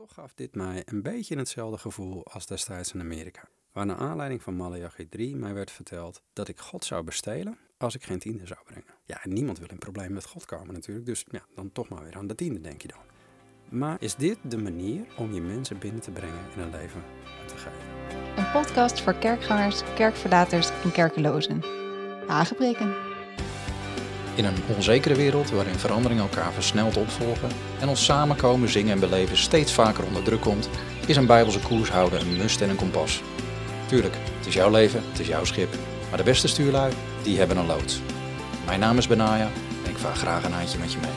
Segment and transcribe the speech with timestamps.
[0.00, 3.48] Toch gaf dit mij een beetje hetzelfde gevoel als destijds in Amerika.
[3.72, 7.94] Waar naar aanleiding van Malachi 3 mij werd verteld dat ik God zou bestelen als
[7.94, 8.94] ik geen tiende zou brengen.
[9.04, 12.04] Ja, en niemand wil in probleem met God komen natuurlijk, dus ja, dan toch maar
[12.04, 13.00] weer aan de tiende denk je dan.
[13.68, 17.02] Maar is dit de manier om je mensen binnen te brengen in een leven
[17.46, 18.36] te geven?
[18.36, 21.60] Een podcast voor kerkgangers, kerkverlaters en kerkelozen.
[22.26, 23.09] Hagebreken.
[24.34, 27.48] In een onzekere wereld waarin veranderingen elkaar versneld opvolgen
[27.80, 30.68] en ons samenkomen, zingen en beleven steeds vaker onder druk komt,
[31.06, 33.22] is een bijbelse koers houden een must en een kompas.
[33.86, 35.74] Tuurlijk, het is jouw leven, het is jouw schip,
[36.08, 38.00] maar de beste stuurlui, die hebben een loods.
[38.66, 39.50] Mijn naam is Benaya
[39.84, 41.10] en ik vaar graag een eindje met je mee.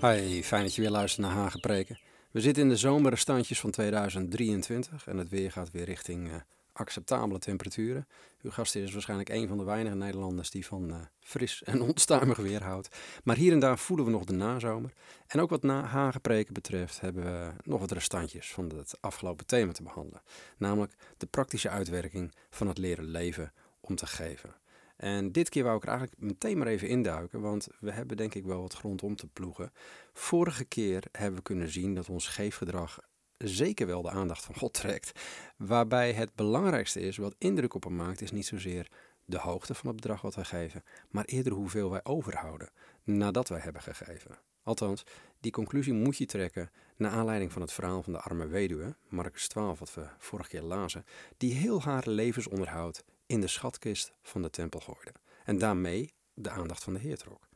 [0.00, 1.98] Hi, fijn dat je weer luistert naar Hagepreken.
[2.30, 6.34] We zitten in de zomerrestantjes van 2023 en het weer gaat weer richting uh,
[6.80, 8.06] acceptabele temperaturen.
[8.42, 12.36] Uw gast is waarschijnlijk een van de weinige Nederlanders die van uh, fris en onstuimig
[12.36, 12.96] weer houdt.
[13.24, 14.92] Maar hier en daar voelen we nog de nazomer.
[15.26, 19.72] En ook wat na Hagepreken betreft hebben we nog wat restantjes van het afgelopen thema
[19.72, 20.22] te behandelen.
[20.56, 24.54] Namelijk de praktische uitwerking van het leren leven om te geven.
[24.96, 28.34] En dit keer wou ik er eigenlijk meteen maar even induiken, want we hebben denk
[28.34, 29.72] ik wel wat grond om te ploegen.
[30.12, 32.98] Vorige keer hebben we kunnen zien dat ons geefgedrag
[33.44, 35.20] zeker wel de aandacht van God trekt.
[35.56, 38.88] Waarbij het belangrijkste is, wat indruk op hem maakt, is niet zozeer
[39.24, 42.70] de hoogte van het bedrag wat wij geven, maar eerder hoeveel wij overhouden
[43.04, 44.38] nadat wij hebben gegeven.
[44.62, 45.04] Althans,
[45.40, 49.48] die conclusie moet je trekken naar aanleiding van het verhaal van de arme weduwe, Marcus
[49.48, 51.04] 12, wat we vorige keer lazen,
[51.36, 55.12] die heel haar levensonderhoud in de schatkist van de tempel gooide.
[55.44, 57.48] En daarmee de aandacht van de Heer trok.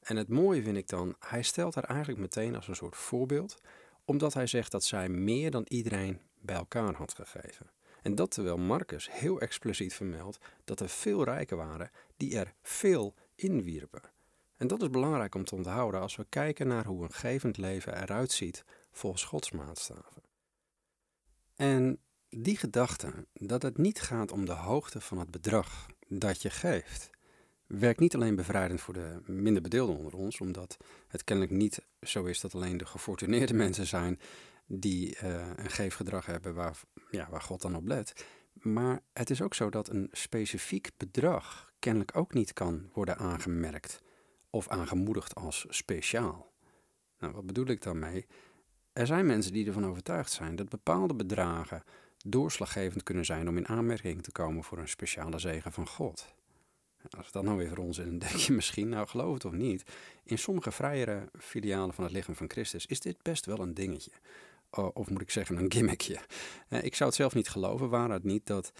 [0.00, 3.60] En het mooie vind ik dan, hij stelt haar eigenlijk meteen als een soort voorbeeld,
[4.04, 7.70] omdat hij zegt dat zij meer dan iedereen bij elkaar had gegeven.
[8.02, 13.14] En dat terwijl Marcus heel expliciet vermeldt dat er veel rijken waren die er veel
[13.34, 14.02] inwierpen.
[14.56, 18.02] En dat is belangrijk om te onthouden als we kijken naar hoe een gevend leven
[18.02, 20.22] eruit ziet volgens Gods maatstaven.
[21.54, 26.50] En die gedachte dat het niet gaat om de hoogte van het bedrag dat je
[26.50, 27.10] geeft,
[27.66, 30.76] werkt niet alleen bevrijdend voor de minder bedeelden onder ons, omdat
[31.08, 34.20] het kennelijk niet zo is dat alleen de gefortuneerde mensen zijn
[34.66, 36.80] die uh, een geefgedrag hebben waar,
[37.10, 38.24] ja, waar God dan op let.
[38.52, 44.02] Maar het is ook zo dat een specifiek bedrag kennelijk ook niet kan worden aangemerkt
[44.50, 46.52] of aangemoedigd als speciaal.
[47.18, 48.26] Nou, wat bedoel ik daarmee?
[48.92, 51.82] Er zijn mensen die ervan overtuigd zijn dat bepaalde bedragen
[52.26, 56.34] doorslaggevend kunnen zijn om in aanmerking te komen voor een speciale zegen van God.
[57.10, 59.52] Als dat nou weer voor ons is, dan denk je misschien, nou geloof het of
[59.52, 59.84] niet,
[60.24, 64.10] in sommige vrijere filialen van het lichaam van Christus is dit best wel een dingetje.
[64.70, 66.18] of moet ik zeggen, een gimmickje.
[66.68, 68.72] Eh, ik zou het zelf niet geloven, waar het niet dat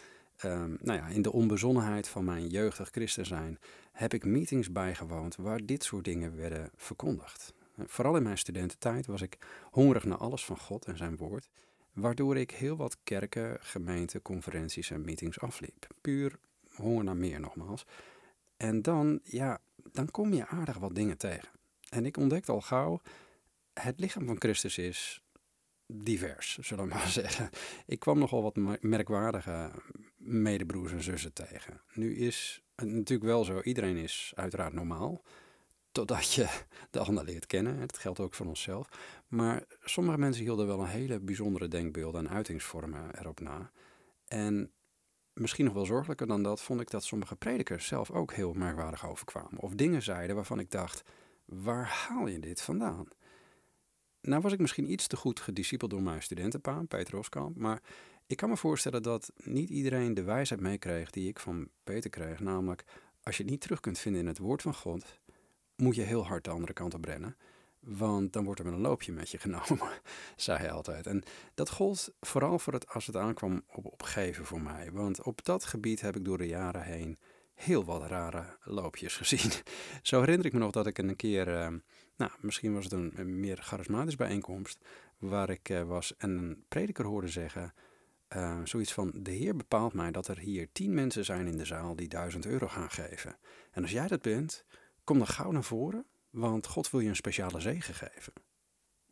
[0.44, 3.58] um, nou ja, in de onbezonnenheid van mijn jeugdig christen zijn,
[3.92, 7.54] heb ik meetings bijgewoond waar dit soort dingen werden verkondigd.
[7.76, 9.38] Eh, vooral in mijn studententijd was ik
[9.70, 11.48] hongerig naar alles van God en zijn woord,
[11.92, 15.86] waardoor ik heel wat kerken, gemeenten, conferenties en meetings afliep.
[16.00, 16.38] Puur
[16.74, 17.86] honger naar meer nogmaals.
[18.56, 19.60] En dan, ja,
[19.92, 21.48] dan kom je aardig wat dingen tegen.
[21.88, 23.00] En ik ontdekte al gauw,
[23.72, 25.22] het lichaam van Christus is
[25.86, 27.50] divers, zullen we maar zeggen.
[27.86, 29.70] Ik kwam nogal wat merkwaardige
[30.16, 31.80] medebroers en zussen tegen.
[31.94, 35.22] Nu is het natuurlijk wel zo, iedereen is uiteraard normaal.
[35.92, 37.80] Totdat je de ander leert kennen.
[37.80, 38.88] Dat geldt ook voor onszelf.
[39.28, 43.70] Maar sommige mensen hielden wel een hele bijzondere denkbeelden en uitingsvormen erop na.
[44.28, 44.72] En
[45.34, 49.06] misschien nog wel zorgelijker dan dat, vond ik dat sommige predikers zelf ook heel merkwaardig
[49.06, 49.58] overkwamen.
[49.58, 51.02] Of dingen zeiden waarvan ik dacht:
[51.44, 53.08] waar haal je dit vandaan?
[54.20, 57.82] Nou was ik misschien iets te goed gediscipeld door mijn studentenpaan, Peter Oskamp, maar
[58.26, 62.40] ik kan me voorstellen dat niet iedereen de wijsheid meekreeg die ik van Peter kreeg.
[62.40, 62.84] Namelijk,
[63.22, 65.18] als je het niet terug kunt vinden in het woord van God,
[65.76, 67.36] moet je heel hard de andere kant op rennen.
[67.86, 69.88] Want dan wordt er met een loopje met je genomen,
[70.36, 71.06] zei hij altijd.
[71.06, 71.22] En
[71.54, 74.90] dat gold vooral voor het, als het aankwam op opgeven voor mij.
[74.92, 77.18] Want op dat gebied heb ik door de jaren heen
[77.54, 79.52] heel wat rare loopjes gezien.
[80.02, 81.68] Zo herinner ik me nog dat ik een keer, uh,
[82.16, 84.78] nou, misschien was het een, meer charismatisch bijeenkomst,
[85.18, 87.74] waar ik uh, was en een prediker hoorde zeggen,
[88.36, 91.64] uh, zoiets van, de Heer bepaalt mij dat er hier tien mensen zijn in de
[91.64, 93.36] zaal die duizend euro gaan geven.
[93.70, 94.64] En als jij dat bent,
[95.04, 98.32] kom dan gauw naar voren, want God wil je een speciale zegen geven.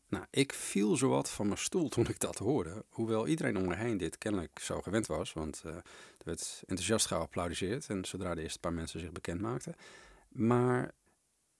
[0.08, 2.84] Nou, ik viel zowat van mijn stoel toen ik dat hoorde.
[2.88, 5.32] Hoewel iedereen om me heen dit kennelijk zo gewend was.
[5.32, 5.82] Want uh, er
[6.24, 7.88] werd enthousiast geapplaudiseerd.
[7.88, 9.74] En zodra de eerste paar mensen zich bekend maakten.
[10.28, 10.94] Maar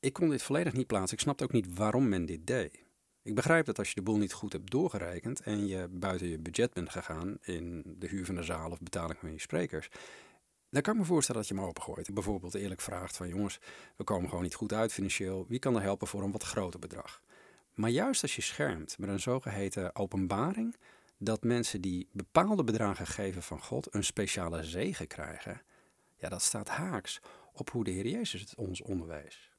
[0.01, 1.17] ik kon dit volledig niet plaatsen.
[1.17, 2.85] Ik snapte ook niet waarom men dit deed.
[3.23, 5.41] Ik begrijp dat als je de boel niet goed hebt doorgerekend.
[5.41, 7.39] en je buiten je budget bent gegaan.
[7.41, 9.89] in de huur van de zaal of betaling van je sprekers.
[10.73, 12.15] Dan kan ik me voorstellen dat je hem opengooit.
[12.15, 13.59] Bijvoorbeeld eerlijk vraagt van jongens,
[13.97, 15.47] we komen gewoon niet goed uit financieel.
[15.49, 17.23] Wie kan er helpen voor een wat groter bedrag?
[17.75, 20.77] Maar juist als je schermt met een zogeheten openbaring,
[21.19, 25.63] dat mensen die bepaalde bedragen geven van God een speciale zegen krijgen,
[26.17, 27.21] ja, dat staat haaks
[27.53, 29.51] op hoe de Heer Jezus het ons onderwees.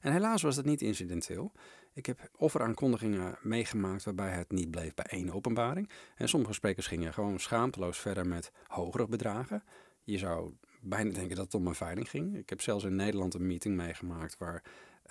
[0.00, 1.52] En helaas was dat niet incidenteel.
[1.92, 5.90] Ik heb offeraankondigingen meegemaakt waarbij het niet bleef bij één openbaring.
[6.16, 9.62] En sommige sprekers gingen gewoon schaamteloos verder met hogere bedragen.
[10.06, 12.36] Je zou bijna denken dat het om een veiling ging.
[12.36, 14.62] Ik heb zelfs in Nederland een meeting meegemaakt waar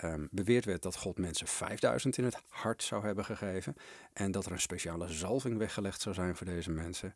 [0.04, 3.76] um, beweerd werd dat God mensen 5000 in het hart zou hebben gegeven.
[4.14, 7.14] En dat er een speciale zalving weggelegd zou zijn voor deze mensen.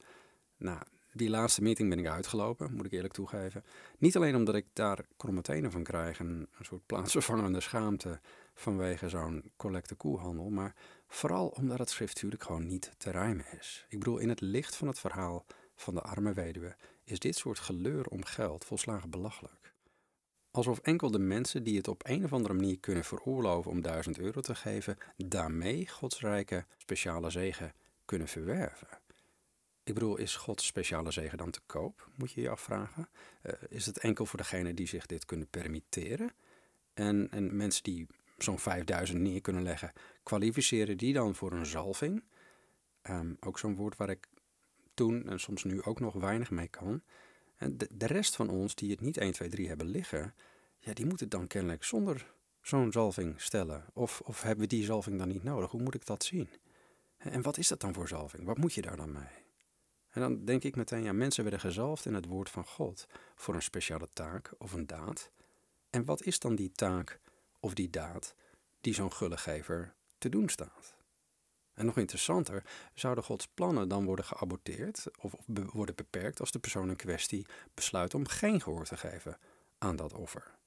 [0.57, 0.79] Nou,
[1.11, 3.63] die laatste meeting ben ik uitgelopen, moet ik eerlijk toegeven.
[3.97, 8.19] Niet alleen omdat ik daar kromme tenen van krijg, een, een soort plaatsvervangende schaamte
[8.53, 10.75] vanwege zo'n collecte koehandel, maar
[11.07, 13.85] vooral omdat het schriftuurlijk gewoon niet te rijmen is.
[13.89, 15.45] Ik bedoel, in het licht van het verhaal
[15.75, 16.75] van de arme weduwe
[17.09, 19.73] is dit soort geleur om geld volslagen belachelijk.
[20.51, 24.19] Alsof enkel de mensen die het op een of andere manier kunnen veroorloven om 1000
[24.19, 27.73] euro te geven, daarmee Gods rijke speciale zegen
[28.05, 28.87] kunnen verwerven.
[29.83, 32.09] Ik bedoel, is Gods speciale zegen dan te koop?
[32.15, 33.09] Moet je je afvragen.
[33.43, 36.33] Uh, is het enkel voor degenen die zich dit kunnen permitteren?
[36.93, 38.07] En, en mensen die
[38.37, 39.91] zo'n 5000 neer kunnen leggen,
[40.23, 42.23] kwalificeren die dan voor een zalving?
[43.03, 44.27] Um, ook zo'n woord waar ik
[45.07, 47.01] en soms nu ook nog weinig mee kan.
[47.55, 50.33] En de, rest van ons die het niet 1, 2, 3 hebben liggen,
[50.77, 53.85] ja, die moeten het dan kennelijk zonder zo'n zalving stellen.
[53.93, 55.71] Of, of hebben we die zalving dan niet nodig?
[55.71, 56.49] Hoe moet ik dat zien?
[57.17, 58.45] En wat is dat dan voor zalving?
[58.45, 59.47] Wat moet je daar dan mee?
[60.09, 63.55] En dan denk ik meteen, ja, mensen werden gezalfd in het woord van God voor
[63.55, 65.31] een speciale taak of een daad.
[65.89, 67.19] En wat is dan die taak
[67.59, 68.35] of die daad
[68.81, 70.98] die zo'n gullegever te doen staat?
[71.79, 76.89] En nog interessanter, zouden Gods plannen dan worden geaborteerd of, worden beperkt als de persoon
[76.89, 79.37] in kwestie besluit om geen gehoor te geven
[79.77, 80.57] aan dat offer?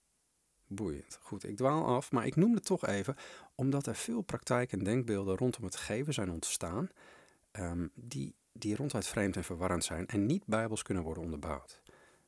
[0.66, 1.18] Boeiend.
[1.22, 3.16] Goed, ik dwaal af, maar ik noem het toch even
[3.54, 6.90] omdat er veel praktijken en denkbeelden rondom het geven zijn ontstaan
[7.52, 11.80] um, die die ronduit vreemd en verwarrend zijn en niet bijbels kunnen worden onderbouwd.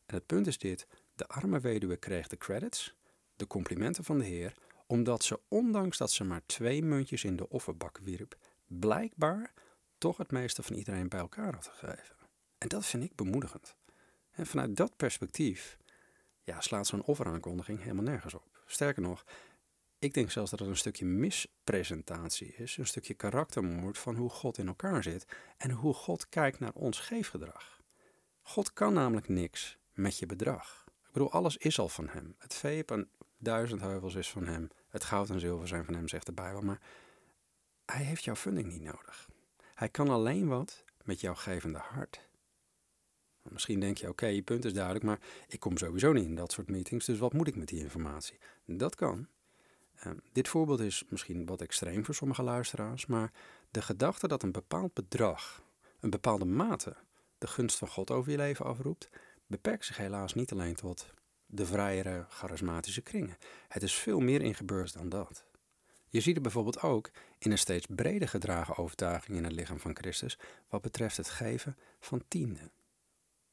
[0.06, 2.96] En het punt is dit: de arme weduwe kreeg de credits,
[3.36, 4.54] de complimenten van de Heer,
[4.86, 8.36] omdat ze, ondanks dat ze maar twee muntjes in de offerbak wierp,
[8.78, 9.52] blijkbaar
[9.98, 12.16] toch het meeste van iedereen bij elkaar had gegeven.
[12.58, 13.76] En dat vind ik bemoedigend.
[14.30, 15.78] En vanuit dat perspectief
[16.42, 18.62] ja, slaat zo'n offeraankondiging helemaal nergens op.
[18.66, 19.24] Sterker nog,
[19.98, 24.58] ik denk zelfs dat het een stukje mispresentatie is, een stukje karaktermoord van hoe God
[24.58, 25.26] in elkaar zit
[25.56, 27.82] en hoe God kijkt naar ons geefgedrag.
[28.42, 30.84] God kan namelijk niks met je bedrag.
[30.86, 32.34] Ik bedoel, alles is al van Hem.
[32.38, 34.68] Het vee op een duizend heuvels is van Hem.
[34.88, 36.60] Het goud en zilver zijn van Hem, zegt de Bijbel.
[36.60, 36.80] Maar
[37.86, 39.28] Hij heeft jouw funding niet nodig.
[39.75, 42.28] Hij kan alleen wat met jouw gevende hart.
[43.42, 46.52] Misschien denk je, oké, je punt is duidelijk, maar ik kom sowieso niet in dat
[46.52, 48.38] soort meetings, dus wat moet ik met die informatie?
[48.64, 49.28] Dat kan.
[49.94, 53.32] Ehm, dit voorbeeld is misschien wat extreem voor sommige luisteraars, maar
[53.70, 55.62] de gedachte dat een bepaald bedrag,
[56.00, 56.96] een bepaalde mate,
[57.38, 59.08] de gunst van God over je leven afroept,
[59.46, 61.10] beperkt zich helaas niet alleen tot
[61.46, 63.36] de vrijere, charismatische kringen.
[63.69, 65.44] Het is veel meer ingebeurd dan dat.
[66.14, 69.96] Je ziet het bijvoorbeeld ook in een steeds breder gedragen overtuiging in het lichaam van
[69.96, 70.38] Christus
[70.69, 72.70] wat betreft het geven van tienden.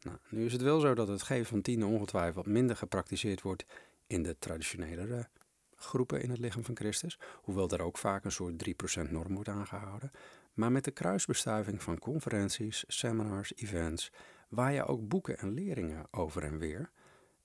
[0.01, 3.65] Nou, nu is het wel zo dat het geven van tienden ongetwijfeld minder gepraktiseerd wordt
[4.07, 5.29] in de traditionele
[5.75, 8.69] groepen in het lichaam van Christus, hoewel er ook vaak een soort
[9.07, 10.11] 3% norm wordt aangehouden.
[10.53, 14.11] Maar met de kruisbestuiving van conferenties, seminars, events,
[14.49, 16.91] waar je ook boeken en leringen over en weer.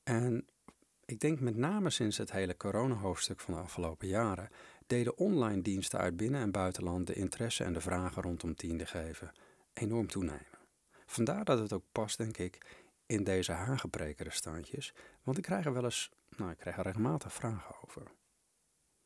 [0.02, 0.46] En
[1.06, 4.48] ik denk met name sinds het hele corona-hoofdstuk van de afgelopen jaren,
[4.86, 9.32] deden online diensten uit binnen- en buitenland de interesse en de vragen rondom tiende geven
[9.72, 10.58] enorm toenemen.
[11.06, 15.72] Vandaar dat het ook past, denk ik, in deze hagepreker standjes, want ik krijg er
[15.72, 18.02] wel eens, nou, ik krijg er regelmatig vragen over.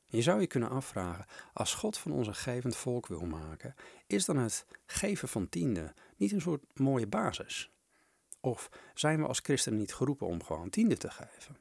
[0.04, 3.75] Je zou je kunnen afvragen, als God van ons een gevend volk wil maken,
[4.06, 7.70] is dan het geven van tiende niet een soort mooie basis?
[8.40, 11.56] Of zijn we als christenen niet geroepen om gewoon tiende te geven?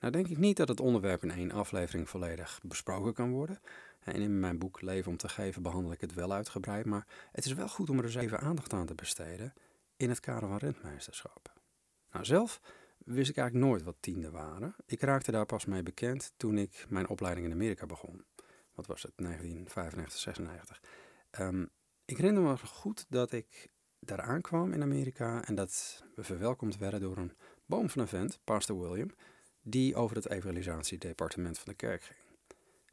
[0.00, 3.60] Nou denk ik niet dat het onderwerp in één aflevering volledig besproken kan worden.
[4.00, 7.44] En in mijn boek Leven om te geven behandel ik het wel uitgebreid, maar het
[7.44, 9.52] is wel goed om er eens even aandacht aan te besteden
[9.96, 11.52] in het kader van rentmeesterschap.
[12.12, 12.60] Nou, zelf
[12.98, 14.74] wist ik eigenlijk nooit wat tienden waren.
[14.86, 18.24] Ik raakte daar pas mee bekend toen ik mijn opleiding in Amerika begon.
[18.74, 20.82] Wat was het, 1995, 96.
[21.40, 21.70] Um,
[22.04, 27.00] ik herinner me goed dat ik daar aankwam in Amerika en dat we verwelkomd werden
[27.00, 27.32] door een
[27.66, 29.10] boom van een vent, Pastor William,
[29.68, 32.18] die over het evangelisatiedepartement van de kerk ging.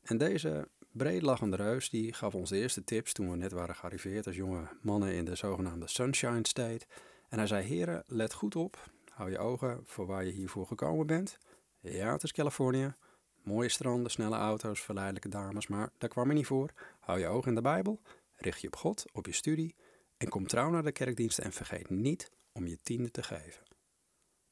[0.01, 4.27] En deze breedlachende reus die gaf ons de eerste tips toen we net waren gearriveerd
[4.27, 6.85] als jonge mannen in de zogenaamde Sunshine State.
[7.29, 11.07] En hij zei, heren, let goed op, Hou je ogen voor waar je hiervoor gekomen
[11.07, 11.37] bent.
[11.79, 12.95] Ja, het is Californië,
[13.43, 16.69] Mooie stranden, snelle auto's, verleidelijke dames, maar daar kwam er niet voor.
[16.99, 18.01] Hou je ogen in de Bijbel,
[18.35, 19.75] richt je op God, op je studie
[20.17, 23.63] en kom trouw naar de kerkdiensten en vergeet niet om je tiende te geven.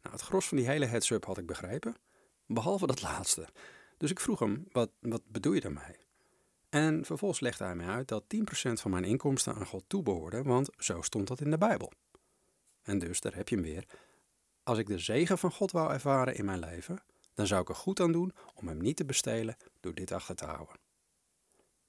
[0.02, 1.96] Nou, het gros van die hele heads-up had ik begrepen,
[2.46, 3.48] behalve dat laatste.
[3.98, 5.96] Dus ik vroeg hem, wat, wat bedoel je daarmee?
[6.70, 8.40] En vervolgens legde hij mij uit dat 10%
[8.72, 11.92] van mijn inkomsten aan God toebehoorde, want zo stond dat in de Bijbel.
[12.82, 13.86] En dus, daar heb je hem weer.
[14.64, 17.76] Als ik de zegen van God wou ervaren in mijn leven, dan zou ik er
[17.76, 20.76] goed aan doen om hem niet te bestelen door dit achter te houden.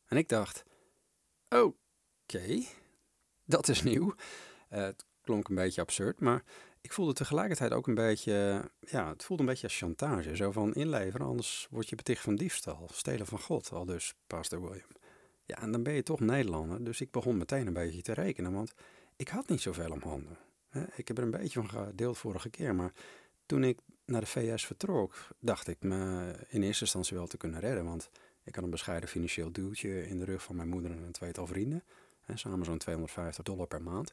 [0.05, 0.65] En ik dacht,
[1.49, 2.63] oké,
[3.45, 4.15] dat is nieuw.
[4.71, 6.45] Uh, het klonk een beetje absurd, maar
[6.83, 10.37] ik voelde tegelijkertijd ook een beetje, ja, het voelde een beetje als chantage.
[10.37, 14.61] Zo van inleveren, anders word je beticht van diefstal, stelen van God, al dus Pastor
[14.61, 14.89] William.
[15.45, 18.53] Ja, en dan ben je toch Nederlander, dus ik begon meteen een beetje te rekenen,
[18.53, 18.75] want
[19.17, 20.39] ik had niet zoveel om handen.
[20.95, 22.93] Ik heb er een beetje van gedeeld vorige keer, maar
[23.47, 27.61] toen ik naar de VS vertrok, dacht ik me in eerste instantie wel te kunnen
[27.61, 27.85] redden.
[27.85, 28.11] Want
[28.45, 31.47] ik had een bescheiden financieel duwtje in de rug van mijn moeder en een tweetal
[31.47, 31.85] vrienden.
[32.27, 34.13] En samen zo'n 250 dollar per maand.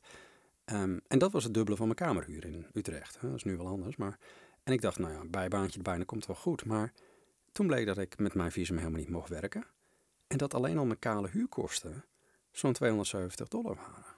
[0.69, 3.17] Ehm, en dat was het dubbele van mijn kamerhuur in Utrecht.
[3.21, 3.95] Dat is nu wel anders.
[3.95, 4.17] Maar...
[4.63, 6.65] En ik dacht, nou ja, bijbaantje erbij, komt wel goed.
[6.65, 6.93] Maar
[7.51, 9.65] toen bleek dat ik met mijn visum helemaal niet mocht werken.
[10.27, 12.05] En dat alleen al mijn kale huurkosten
[12.51, 14.15] zo'n 270 dollar waren.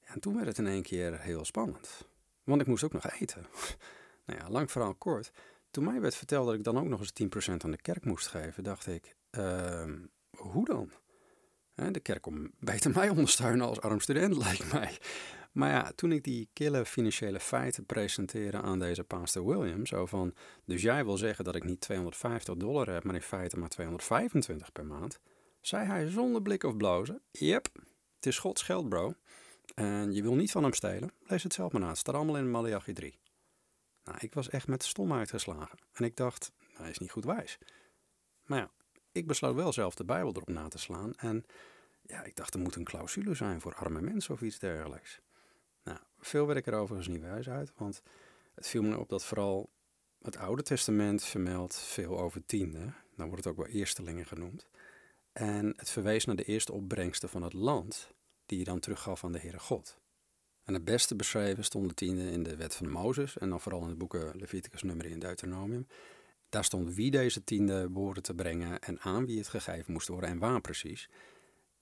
[0.00, 2.06] En toen werd het in één keer heel spannend.
[2.44, 3.46] Want ik moest ook nog eten.
[4.24, 5.32] Nou ja, lang verhaal kort.
[5.70, 8.26] Toen mij werd verteld dat ik dan ook nog eens 10% aan de kerk moest
[8.26, 9.92] geven, dacht ik, uh,
[10.30, 10.90] hoe dan?
[11.92, 14.98] De kerk kon beter mij ondersteunen als arm student, lijkt mij.
[15.52, 20.34] Maar ja, toen ik die kille financiële feiten presenteerde aan deze pastor William, zo van,
[20.64, 24.72] dus jij wil zeggen dat ik niet 250 dollar heb, maar in feite maar 225
[24.72, 25.20] per maand,
[25.60, 27.68] zei hij zonder blik of blozen, yep,
[28.16, 29.14] het is Gods geld bro.
[29.74, 32.36] En je wil niet van hem stelen, lees het zelf maar na, het staat allemaal
[32.36, 33.18] in Malachi 3.
[34.04, 35.78] Nou, ik was echt met stomheid geslagen.
[35.92, 37.58] En ik dacht, hij is niet goed wijs.
[38.46, 38.70] Maar ja,
[39.12, 41.14] ik besloot wel zelf de Bijbel erop na te slaan.
[41.16, 41.44] En
[42.02, 45.20] ja, ik dacht, er moet een clausule zijn voor arme mensen of iets dergelijks.
[46.24, 48.02] Veel werd ik er overigens niet wijs uit, want
[48.54, 49.70] het viel me op dat vooral
[50.22, 52.92] het Oude Testament vermeldt veel over tiende.
[53.16, 54.68] Dan wordt het ook wel eerstelingen genoemd.
[55.32, 58.10] En het verwees naar de eerste opbrengsten van het land,
[58.46, 60.00] die je dan teruggaf aan de Heere God.
[60.64, 63.82] En het beste beschreven stond de tiende in de wet van Mozes en dan vooral
[63.82, 65.86] in de boeken Leviticus, Numeri en Deuteronomium.
[66.48, 70.30] Daar stond wie deze tiende behoorde te brengen en aan wie het gegeven moest worden
[70.30, 71.08] en waar precies.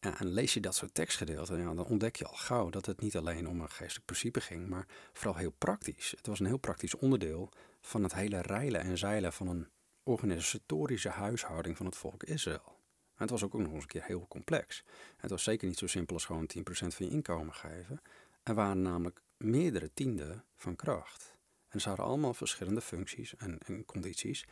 [0.01, 3.49] En lees je dat soort tekstgedeelten, dan ontdek je al gauw dat het niet alleen
[3.49, 6.11] om een geestelijk principe ging, maar vooral heel praktisch.
[6.17, 9.69] Het was een heel praktisch onderdeel van het hele reilen en zeilen van een
[10.03, 12.79] organisatorische huishouding van het volk Israël.
[13.15, 14.85] En het was ook nog eens een keer heel complex.
[15.17, 18.01] Het was zeker niet zo simpel als gewoon 10% van je inkomen geven.
[18.43, 21.37] Er waren namelijk meerdere tienden van kracht.
[21.69, 24.47] En ze hadden allemaal verschillende functies en, en condities.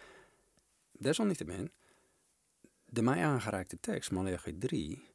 [0.93, 1.71] Desalniettemin,
[2.85, 5.09] de mij aangereikte tekst, Malachi 3,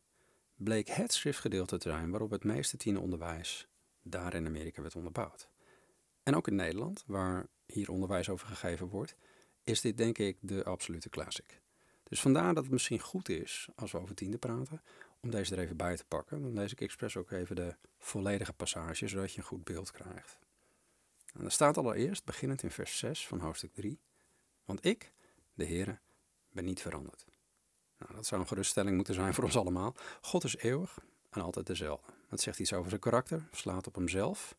[0.63, 3.67] bleek het schriftgedeelte te zijn waarop het meeste tieneronderwijs
[4.01, 5.49] daar in Amerika werd onderbouwd.
[6.23, 9.15] En ook in Nederland, waar hier onderwijs over gegeven wordt,
[9.63, 11.61] is dit denk ik de absolute classic.
[12.03, 14.81] Dus vandaar dat het misschien goed is, als we over tiende praten,
[15.19, 16.41] om deze er even bij te pakken.
[16.41, 20.39] Dan lees ik expres ook even de volledige passage, zodat je een goed beeld krijgt.
[21.33, 23.99] En er staat allereerst, beginnend in vers 6 van hoofdstuk 3,
[24.65, 25.13] want ik,
[25.53, 25.99] de Heere,
[26.51, 27.25] ben niet veranderd.
[28.03, 29.95] Nou, dat zou een geruststelling moeten zijn voor ons allemaal.
[30.21, 30.97] God is eeuwig
[31.29, 32.13] en altijd dezelfde.
[32.29, 34.55] Dat zegt iets over zijn karakter, slaat op hemzelf,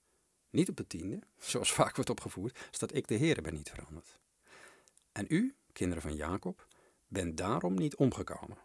[0.50, 4.18] niet op de tiende, zoals vaak wordt opgevoerd, staat ik, de Heere, ben niet veranderd.
[5.12, 6.66] En u, kinderen van Jacob,
[7.06, 8.58] bent daarom niet omgekomen.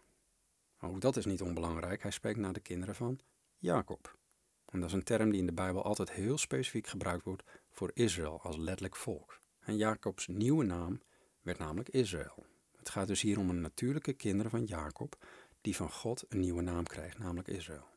[0.80, 2.02] Ook dat is niet onbelangrijk.
[2.02, 3.20] Hij spreekt naar de kinderen van
[3.56, 4.18] Jacob.
[4.64, 7.90] En dat is een term die in de Bijbel altijd heel specifiek gebruikt wordt voor
[7.94, 9.40] Israël als letterlijk volk.
[9.60, 11.00] En Jacobs nieuwe naam
[11.42, 12.46] werd namelijk Israël.
[12.80, 15.16] Het gaat dus hier om een natuurlijke kinderen van Jacob
[15.60, 17.88] die van God een nieuwe naam krijgt, namelijk Israël.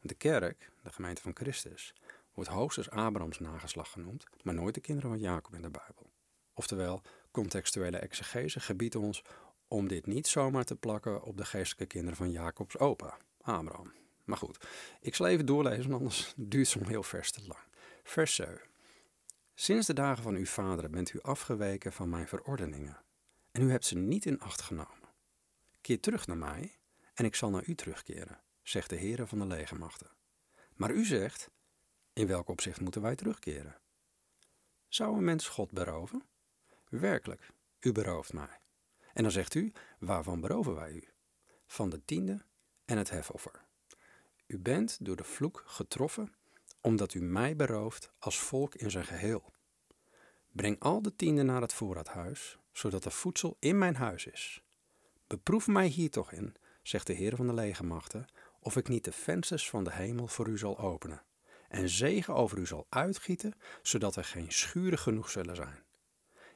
[0.00, 1.94] De kerk, de gemeente van Christus,
[2.34, 6.10] wordt hoogstens Abrahams nageslag genoemd, maar nooit de kinderen van Jacob in de Bijbel.
[6.54, 9.22] Oftewel, contextuele exegese gebiedt ons
[9.68, 13.92] om dit niet zomaar te plakken op de geestelijke kinderen van Jacobs opa, Abraham.
[14.24, 14.66] Maar goed,
[15.00, 17.64] ik zal even doorlezen, anders duurt zo'n heel vers te lang.
[18.02, 18.60] Vers 7.
[19.54, 23.00] Sinds de dagen van uw vaderen bent u afgeweken van mijn verordeningen,
[23.56, 25.08] en u hebt ze niet in acht genomen.
[25.80, 26.78] Keer terug naar mij,
[27.14, 30.10] en ik zal naar u terugkeren, zegt de Heere van de legermachten.
[30.74, 31.50] Maar u zegt,
[32.12, 33.80] in welk opzicht moeten wij terugkeren?
[34.88, 36.22] Zou een mens God beroven?
[36.88, 38.60] Werkelijk, u berooft mij.
[39.12, 41.08] En dan zegt u, waarvan beroven wij u?
[41.66, 42.44] Van de tiende
[42.84, 43.64] en het hefoffer.
[44.46, 46.34] U bent door de vloek getroffen,
[46.80, 49.52] omdat u mij berooft als volk in zijn geheel.
[50.52, 54.62] Breng al de tienden naar het voorraadhuis, zodat er voedsel in mijn huis is.
[55.26, 58.26] Beproef mij hier toch in, zegt de Heer van de legermachten,
[58.60, 61.22] of ik niet de vensters van de hemel voor u zal openen
[61.68, 65.84] en zegen over u zal uitgieten, zodat er geen schuren genoeg zullen zijn.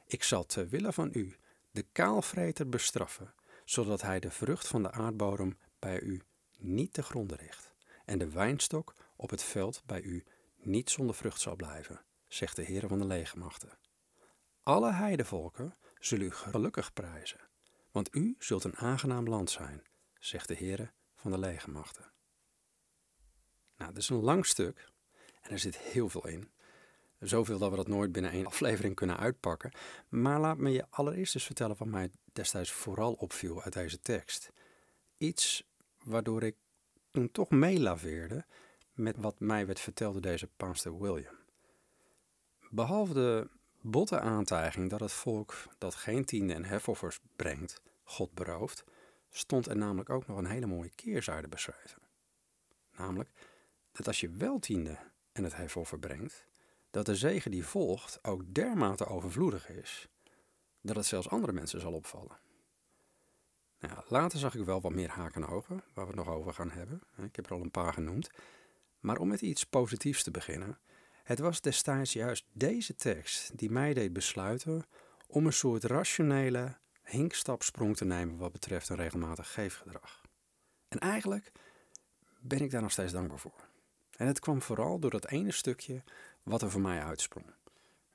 [0.05, 1.35] Ik zal ter wille van u
[1.71, 3.33] de kaalvreter bestraffen,
[3.65, 6.21] zodat hij de vrucht van de aardbodem bij u
[6.57, 7.73] niet te gronden richt,
[8.05, 10.23] en de wijnstok op het veld bij u
[10.55, 13.77] niet zonder vrucht zal blijven, zegt de Heer van de legermachten.
[14.63, 17.39] Alle heidevolken zullen u gelukkig prijzen,
[17.91, 19.83] want u zult een aangenaam land zijn,
[20.19, 22.11] zegt de Heer van de legermachten.
[23.77, 24.89] Nou, dat is een lang stuk
[25.41, 26.51] en er zit heel veel in.
[27.19, 29.71] Zoveel dat we dat nooit binnen één aflevering kunnen uitpakken.
[30.09, 34.51] Maar laat me je allereerst eens vertellen wat mij destijds vooral opviel uit deze tekst.
[35.17, 35.63] Iets
[36.03, 36.55] waardoor ik
[37.11, 38.45] toen toch meelaveerde
[38.93, 41.35] met wat mij werd verteld door deze pastor William.
[42.69, 43.49] Behalve de
[43.81, 48.83] botte aantijging dat het volk dat geen tiende en hefoffers brengt, God berooft,
[49.29, 52.01] stond er namelijk ook nog een hele mooie keerzijde beschreven.
[52.97, 53.29] Namelijk
[53.91, 54.97] dat als je wel tiende
[55.31, 56.45] en het hefoffer brengt,
[56.91, 60.07] dat de zegen die volgt ook dermate overvloedig is,
[60.81, 62.39] dat het zelfs andere mensen zal opvallen.
[63.79, 66.35] Nou ja, later zag ik wel wat meer haken en ogen, waar we het nog
[66.35, 67.01] over gaan hebben.
[67.17, 68.29] Ik heb er al een paar genoemd.
[68.99, 70.77] Maar om met iets positiefs te beginnen.
[71.31, 74.85] Het was destijds juist deze tekst die mij deed besluiten
[75.27, 80.21] om een soort rationele hinkstapsprong te nemen wat betreft een regelmatig geefgedrag.
[80.87, 81.51] En eigenlijk
[82.39, 83.67] ben ik daar nog steeds dankbaar voor.
[84.15, 86.03] En het kwam vooral door dat ene stukje
[86.43, 87.45] wat er voor mij uitsprong.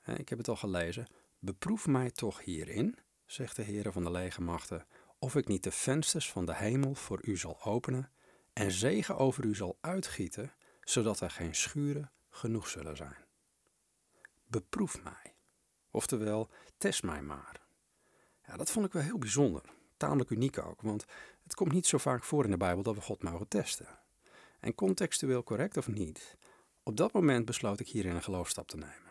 [0.05, 1.07] Ik heb het al gelezen.
[1.39, 4.85] Beproef mij toch hierin, zegt de Heer van de legermachten,
[5.19, 8.11] of ik niet de vensters van de hemel voor u zal openen
[8.53, 13.25] en zegen over u zal uitgieten, zodat er geen schuren genoeg zullen zijn.
[14.47, 15.35] Beproef mij,
[15.91, 17.61] oftewel test mij maar.
[18.45, 19.61] Ja, dat vond ik wel heel bijzonder,
[19.97, 21.05] tamelijk uniek ook, want
[21.43, 23.99] het komt niet zo vaak voor in de Bijbel dat we God mogen testen.
[24.59, 26.37] En contextueel correct of niet,
[26.83, 29.07] op dat moment besloot ik hierin een geloofstap te nemen.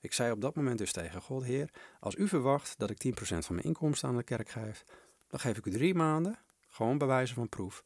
[0.00, 3.12] Ik zei op dat moment dus tegen God, Heer, als u verwacht dat ik 10%
[3.38, 4.84] van mijn inkomsten aan de kerk geef,
[5.28, 7.82] dan geef ik u drie maanden, gewoon bij wijze van proef.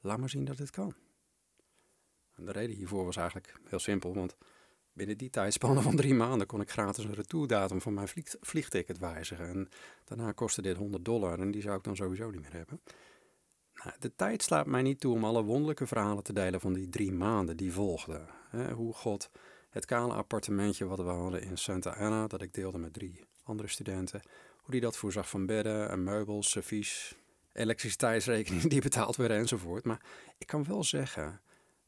[0.00, 0.94] Laat maar zien dat dit kan.
[2.44, 4.36] De reden hiervoor was eigenlijk heel simpel, want
[4.92, 8.08] binnen die tijdspanne van drie maanden kon ik gratis een retourdatum van mijn
[8.40, 9.48] vliegticket wijzigen.
[9.48, 9.68] En
[10.04, 12.80] daarna kostte dit 100 dollar en die zou ik dan sowieso niet meer hebben.
[13.74, 16.88] Nou, de tijd slaat mij niet toe om alle wonderlijke verhalen te delen van die
[16.88, 18.28] drie maanden die volgden.
[18.74, 19.30] hoe God
[19.70, 23.68] het kale appartementje wat we hadden in Santa Ana, dat ik deelde met drie andere
[23.68, 24.22] studenten,
[24.56, 27.16] hoe die dat voorzag van bedden en meubels, servies,
[27.52, 29.84] elektriciteitsrekeningen die betaald werden enzovoort.
[29.84, 30.02] Maar
[30.38, 31.40] ik kan wel zeggen,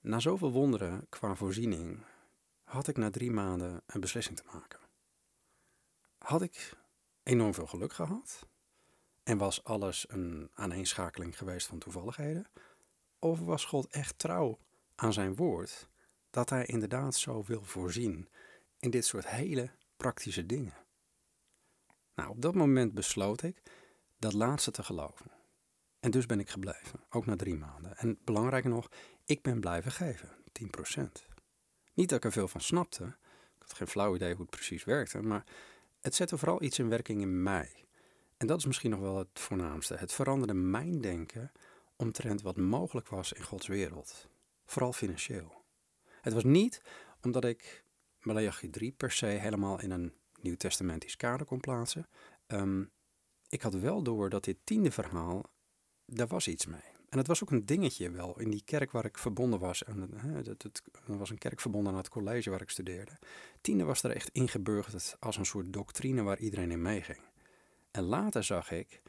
[0.02, 1.98] na zoveel wonderen qua voorziening,
[2.62, 4.80] had ik na drie maanden een beslissing te maken.
[6.18, 6.76] Had ik
[7.22, 8.46] enorm veel geluk gehad?
[9.22, 12.46] En was alles een aaneenschakeling geweest van toevalligheden?
[13.18, 14.58] Of was God echt trouw
[14.94, 15.88] aan zijn woord
[16.30, 18.28] dat hij inderdaad zo wil voorzien
[18.78, 20.74] in dit soort hele praktische dingen?
[22.14, 23.62] Nou, op dat moment besloot ik
[24.18, 25.30] dat laatste te geloven.
[26.02, 27.96] En dus ben ik gebleven, ook na drie maanden.
[27.96, 28.88] En belangrijker nog,
[29.24, 30.28] ik ben blijven geven,
[30.98, 31.02] 10%.
[31.94, 33.04] Niet dat ik er veel van snapte,
[33.56, 35.44] ik had geen flauw idee hoe het precies werkte, maar
[36.00, 37.84] het zette vooral iets in werking in mij.
[38.36, 39.94] En dat is misschien nog wel het voornaamste.
[39.94, 41.52] Het veranderde mijn denken
[41.96, 44.28] omtrent wat mogelijk was in Gods wereld.
[44.64, 45.64] Vooral financieel.
[46.20, 46.82] Het was niet
[47.20, 47.84] omdat ik
[48.20, 52.08] Malachi 3 per se helemaal in een nieuw-testamentisch kader kon plaatsen.
[52.46, 52.90] Um,
[53.48, 55.50] ik had wel door dat dit tiende verhaal,
[56.14, 56.80] daar was iets mee.
[57.08, 59.84] En het was ook een dingetje wel in die kerk waar ik verbonden was.
[59.84, 63.18] En, hè, dat, was een kerk verbonden aan het college waar ik studeerde.
[63.60, 67.20] Tiende was er echt ingeburgerd als een soort doctrine waar iedereen in meeging.
[67.90, 69.02] En later zag ik,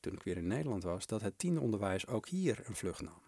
[0.00, 3.22] toen ik weer in Nederland was, dat het tiende onderwijs ook hier een vlucht nam.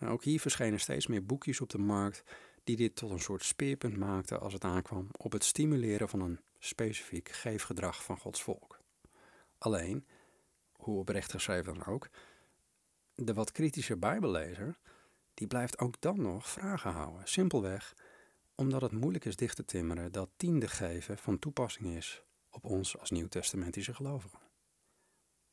[0.00, 2.22] Ook hier verschenen steeds meer boekjes op de markt
[2.64, 6.40] die dit tot een soort speerpunt maakten als het aankwam op het stimuleren van een
[6.58, 8.80] specifiek geefgedrag van Gods volk.
[9.58, 10.06] Alleen,
[10.72, 12.08] hoe oprecht geschreven dan ook,
[13.14, 14.78] de wat kritische Bijbellezer,
[15.34, 17.28] die blijft ook dan nog vragen houden.
[17.28, 17.94] Simpelweg
[18.54, 22.98] omdat het moeilijk is dicht te timmeren dat tiende geven van toepassing is op ons
[22.98, 24.38] als nieuwtestamentische gelovigen.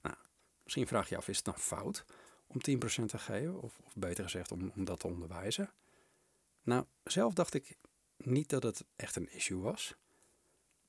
[0.02, 0.15] Nou,
[0.63, 2.06] misschien vraag je af, is het dan fout
[2.47, 2.58] om
[3.02, 3.62] 10% te geven?
[3.62, 5.74] Of, of beter gezegd, om, om dat te onderwijzen?
[6.62, 7.78] Nou, zelf dacht ik
[8.17, 9.95] niet dat het echt een issue was.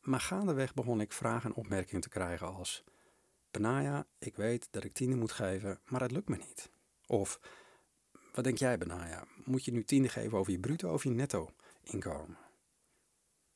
[0.01, 2.85] Maar gaandeweg begon ik vragen en opmerkingen te krijgen als...
[3.53, 6.71] Benaya, ik weet dat ik tiende moet geven, maar het lukt me niet.
[7.07, 7.41] Of,
[8.33, 11.51] wat denk jij Benaya, moet je nu tiende geven over je bruto of je netto
[11.83, 12.39] inkomen?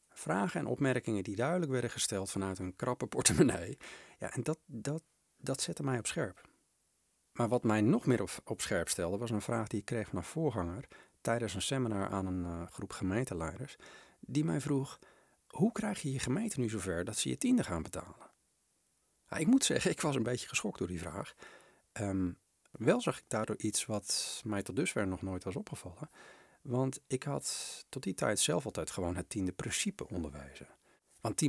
[0.09, 3.79] Vragen en opmerkingen die duidelijk werden gesteld vanuit een krappe portemonnee.
[4.19, 5.03] Ja, en dat, dat,
[5.37, 6.49] dat zette mij op scherp.
[7.33, 10.09] Maar wat mij nog meer op, op scherp stelde, was een vraag die ik kreeg
[10.09, 10.89] van een voorganger
[11.21, 13.77] tijdens een seminar aan een uh, groep gemeenteleiders.
[14.21, 14.99] Die mij vroeg:
[15.47, 18.35] hoe krijg je je gemeente nu zover dat ze je tiende gaan betalen?
[19.31, 21.35] Ja, ik moet zeggen, ik was een beetje geschokt door die vraag.
[21.93, 22.39] Um,
[22.71, 26.11] wel zag ik daardoor iets wat mij tot dusver nog nooit was opgevallen.
[26.62, 30.69] Want ik had tot die tijd zelf altijd gewoon het tiende principe onderwezen.
[31.21, 31.43] Want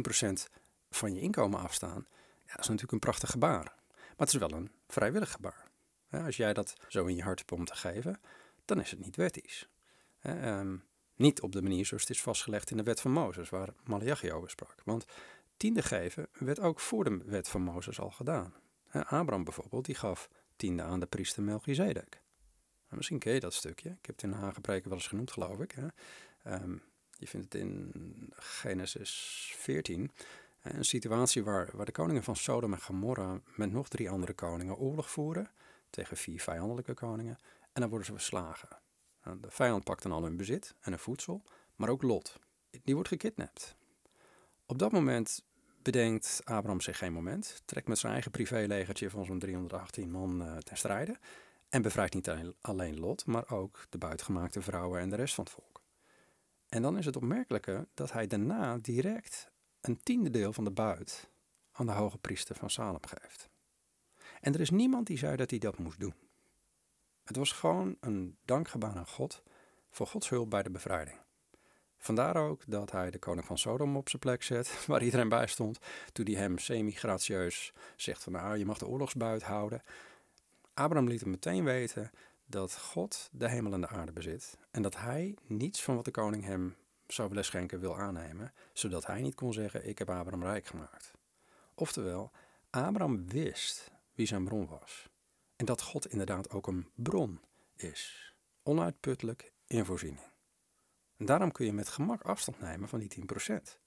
[0.50, 0.52] 10%
[0.90, 2.08] van je inkomen afstaan,
[2.46, 3.74] ja, is natuurlijk een prachtig gebaar.
[3.94, 5.72] Maar het is wel een vrijwillig gebaar.
[6.10, 8.20] als jij dat zo in je hart hebt om te geven,
[8.66, 9.68] dan is het niet wettisch.
[10.24, 10.84] Um,
[11.16, 14.32] niet op de manier zoals het is vastgelegd in de wet van Mozes, waar Malachi
[14.32, 14.76] over sprak.
[14.86, 15.06] Want
[15.58, 18.54] tiende geven werd ook voor de wet van Mozes al gedaan.
[18.92, 22.22] Abraham bijvoorbeeld, die gaf tiende aan de priester Melchizedek.
[22.90, 23.90] Misschien ken je dat stukje.
[23.90, 25.76] Ik heb het in de Hagepreken wel eens genoemd, geloof ik.
[26.48, 26.82] Um,
[27.18, 27.94] je vindt het in
[28.36, 30.12] Genesis 14.
[30.62, 34.78] Een situatie waar, waar de koningen van Sodom en Gomorra met nog drie andere koningen
[34.78, 35.52] oorlog voeren.
[35.90, 37.38] Tegen vier vijandelijke koningen.
[37.74, 38.70] En dan worden ze verslagen.
[39.24, 41.44] Nou, de vijand pakt dan al hun bezit en hun voedsel.
[41.76, 42.40] Maar ook Lot.
[42.84, 43.76] Die wordt gekidnapt.
[44.70, 45.44] Op dat moment
[45.82, 47.62] bedenkt Abraham zich geen moment.
[47.66, 51.18] Trekt met zijn eigen privélegertje van zo'n 318 man uh, ten strijde.
[51.70, 55.54] En bevrijdt niet alleen Lot, maar ook de buitgemaakte vrouwen en de rest van het
[55.54, 55.82] volk.
[56.70, 59.52] En dan is het opmerkelijke dat hij daarna direct
[59.82, 61.30] een tiende deel van de buit
[61.72, 63.50] aan de hoge priester van Salem geeft.
[64.42, 66.16] En er is niemand die zei dat hij dat moest doen.
[67.24, 69.44] Het was gewoon een dankgebaan aan God
[69.90, 71.18] voor Gods hulp bij de bevrijding.
[71.98, 75.48] Vandaar ook dat hij de koning van Sodom op zijn plek zet, waar iedereen bij
[75.48, 75.80] stond,
[76.12, 79.82] toen hij hem semi-gratieus zegt van nou, je mag de oorlogsbuit houden.
[80.74, 82.12] Abraham liet hem meteen weten
[82.46, 86.12] dat God de hemel en de aarde bezit en dat hij niets van wat de
[86.12, 86.76] koning hem
[87.08, 91.12] zou willen schenken wil aannemen, zodat hij niet kon zeggen ik heb Abraham rijk gemaakt.
[91.76, 92.32] Oftewel,
[92.70, 95.10] Abraham wist wie zijn bron was
[95.56, 97.40] en dat God inderdaad ook een bron
[97.76, 98.34] is,
[98.64, 100.37] onuitputtelijk in voorziening.
[101.18, 103.80] En daarom kun je met gemak afstand nemen van die 10%.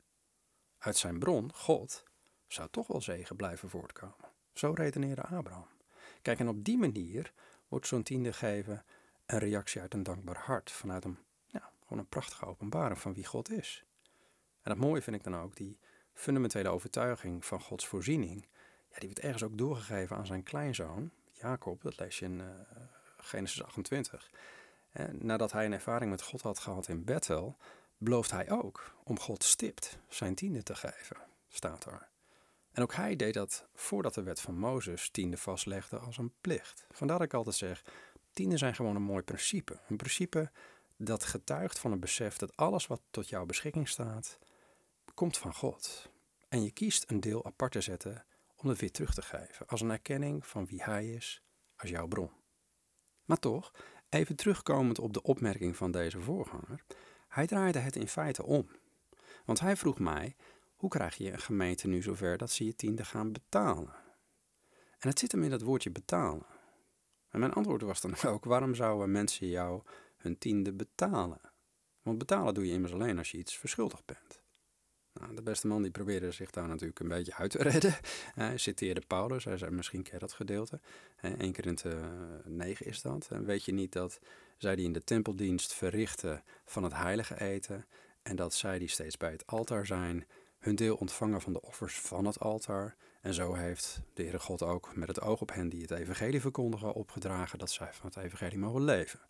[0.78, 2.04] Uit zijn bron, God,
[2.46, 4.28] zou toch wel zegen blijven voortkomen.
[4.52, 5.68] Zo redeneerde Abraham.
[6.22, 7.32] Kijk, en op die manier
[7.68, 8.84] wordt zo'n tiende geven
[9.26, 13.26] een reactie uit een dankbaar hart, vanuit een, ja, gewoon een prachtige openbaring van wie
[13.26, 13.84] God is.
[14.62, 15.78] En het mooie vind ik dan ook, die
[16.12, 18.46] fundamentele overtuiging van Gods voorziening,
[18.88, 22.46] ja, die wordt ergens ook doorgegeven aan zijn kleinzoon, Jacob, dat lees je in uh,
[23.16, 24.30] Genesis 28.
[24.90, 27.56] En nadat hij een ervaring met God had gehad in Bethel,
[27.98, 31.16] belooft hij ook om God stipt zijn tiende te geven,
[31.48, 32.08] staat er.
[32.72, 36.86] En ook hij deed dat voordat de wet van Mozes tiende vastlegde als een plicht.
[36.90, 37.84] Vandaar dat ik altijd zeg,
[38.32, 39.80] tienden zijn gewoon een mooi principe.
[39.88, 40.50] Een principe
[40.96, 44.38] dat getuigt van een besef dat alles wat tot jouw beschikking staat,
[45.14, 46.10] komt van God.
[46.48, 48.24] En je kiest een deel apart te zetten
[48.56, 51.42] om het weer terug te geven, als een erkenning van wie hij is
[51.76, 52.30] als jouw bron.
[53.24, 53.72] Maar toch,
[54.10, 56.84] even terugkomend op de opmerking van deze voorganger,
[57.28, 58.68] hij draaide het in feite om.
[59.44, 60.36] Want hij vroeg mij
[60.76, 63.94] hoe krijg je een gemeente nu zover dat ze je tiende gaan betalen?
[64.98, 66.46] En het zit hem in dat woordje betalen.
[67.28, 69.82] En mijn antwoord was dan ook: waarom zouden mensen jou
[70.16, 71.40] hun tiende betalen?
[72.02, 74.39] Want betalen doe je immers alleen als je iets verschuldigd bent.
[75.20, 77.94] Nou, de beste man die probeerde zich daar natuurlijk een beetje uit te redden.
[78.34, 80.80] Hij citeerde Paulus, hij zei misschien ken dat gedeelte.
[81.20, 82.00] Eén keer in de
[82.44, 83.28] negen is dat.
[83.30, 84.20] En weet je niet dat
[84.56, 87.86] zij die in de tempeldienst verrichten van het heilige eten...
[88.22, 90.26] en dat zij die steeds bij het altaar zijn
[90.58, 92.96] hun deel ontvangen van de offers van het altaar.
[93.20, 96.40] En zo heeft de Heere God ook met het oog op hen die het evangelie
[96.40, 99.20] verkondigen opgedragen dat zij van het evangelie mogen leven.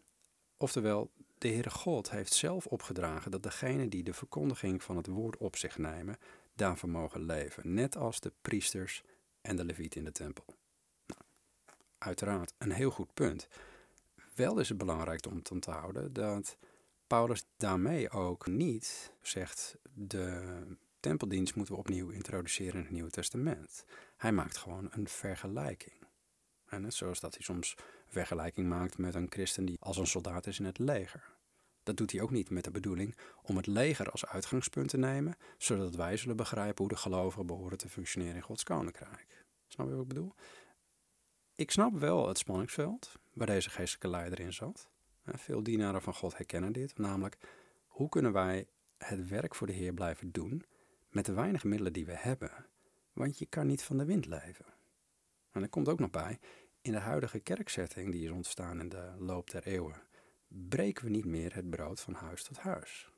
[0.56, 5.36] Oftewel, de Heere God heeft zelf opgedragen dat degenen die de verkondiging van het woord
[5.36, 6.16] op zich nemen,
[6.54, 7.74] daarvan mogen leven.
[7.74, 9.02] Net als de priesters
[9.40, 10.44] en de levieten in de tempel.
[11.06, 11.20] Nou,
[11.98, 13.48] uiteraard een heel goed punt.
[14.34, 16.56] Wel is het belangrijk om te onthouden dat
[17.06, 20.62] Paulus daarmee ook niet zegt de
[21.00, 23.84] tempeldienst moeten we opnieuw introduceren in het Nieuwe Testament.
[24.16, 25.99] Hij maakt gewoon een vergelijking.
[26.70, 27.76] En net zoals dat hij soms
[28.08, 31.38] vergelijking maakt met een christen die als een soldaat is in het leger.
[31.82, 35.36] Dat doet hij ook niet met de bedoeling om het leger als uitgangspunt te nemen,
[35.58, 39.44] zodat wij zullen begrijpen hoe de gelovigen behoren te functioneren in Gods koninkrijk.
[39.66, 40.34] Snap je wat ik bedoel?
[41.54, 44.88] Ik snap wel het spanningsveld waar deze geestelijke leider in zat.
[45.24, 47.36] Veel dienaren van God herkennen dit, namelijk
[47.86, 48.66] hoe kunnen wij
[48.98, 50.64] het werk voor de Heer blijven doen
[51.08, 52.66] met de weinige middelen die we hebben,
[53.12, 54.66] want je kan niet van de wind leven.
[55.50, 56.38] En er komt ook nog bij,
[56.80, 60.02] in de huidige kerkzetting die is ontstaan in de loop der eeuwen,
[60.48, 63.10] breken we niet meer het brood van huis tot huis.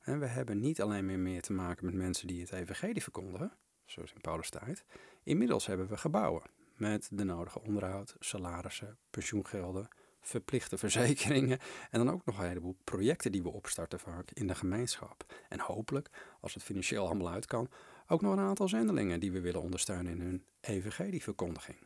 [0.00, 3.52] En we hebben niet alleen meer, meer te maken met mensen die het evangelie verkondigen,
[3.84, 4.84] zoals in Paulus tijd.
[5.22, 6.42] Inmiddels hebben we gebouwen
[6.76, 9.88] met de nodige onderhoud, salarissen, pensioengelden,
[10.20, 11.58] verplichte verzekeringen
[11.90, 15.34] en dan ook nog een heleboel projecten die we opstarten vaak in de gemeenschap.
[15.48, 17.68] En hopelijk, als het financieel allemaal uit kan,
[18.06, 21.78] ook nog een aantal zendelingen die we willen ondersteunen in hun evangelieverkondiging.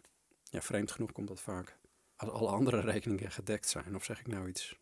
[0.42, 1.78] Ja, vreemd genoeg komt dat vaak
[2.16, 3.94] als alle andere rekeningen gedekt zijn.
[3.94, 4.78] Of zeg ik nou iets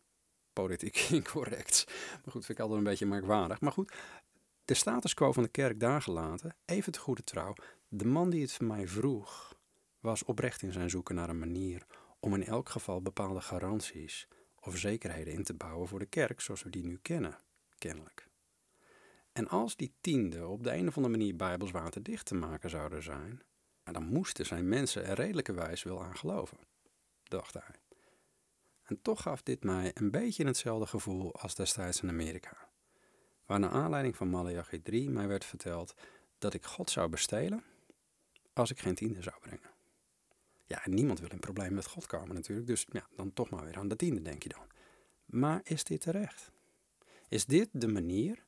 [0.53, 1.85] politiek incorrects?
[1.85, 3.61] Maar goed, vind ik altijd een beetje merkwaardig.
[3.61, 3.93] Maar goed,
[4.65, 7.53] de status quo van de kerk daar gelaten, even te goede trouw.
[7.87, 9.55] De man die het van mij vroeg,
[9.99, 11.85] was oprecht in zijn zoeken naar een manier
[12.19, 14.27] om in elk geval bepaalde garanties
[14.59, 17.37] of zekerheden in te bouwen voor de kerk zoals we die nu kennen,
[17.77, 18.27] kennelijk.
[19.37, 23.03] En als die tiende op de een of andere manier bijbels waterdicht te maken zouden
[23.03, 23.41] zijn,
[23.83, 26.57] dan moesten zijn mensen er redelijkerwijs wel aan geloven,
[27.23, 27.75] dacht hij.
[28.83, 32.69] En toch gaf dit mij een beetje hetzelfde gevoel als destijds in Amerika,
[33.45, 35.93] waar naar aanleiding van Malachi 3 mij werd verteld
[36.37, 37.63] dat ik God zou bestelen
[38.53, 39.69] als ik geen tiende zou brengen.
[40.65, 43.77] Ja, niemand wil in probleem met God komen natuurlijk, dus ja, dan toch maar weer
[43.77, 44.67] aan de tiende, denk je dan.
[45.25, 46.51] Maar is dit terecht?
[47.27, 48.45] Is dit de manier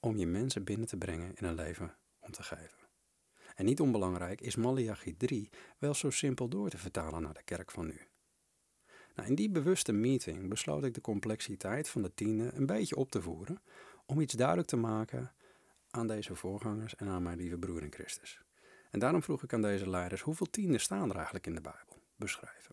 [0.00, 2.78] om je mensen binnen te brengen in een leven om te geven?
[3.54, 7.70] En niet onbelangrijk is Malachi 3 wel zo simpel door te vertalen naar de kerk
[7.70, 8.00] van nu.
[9.14, 13.10] Nou, in die bewuste meeting besloot ik de complexiteit van de tiende een beetje op
[13.10, 13.62] te voeren
[14.06, 15.32] om iets duidelijk te maken
[15.90, 18.40] aan deze voorgangers en aan mijn lieve broer in Christus.
[18.90, 22.02] En daarom vroeg ik aan deze leiders hoeveel tienden staan er eigenlijk in de Bijbel
[22.16, 22.72] beschrijven.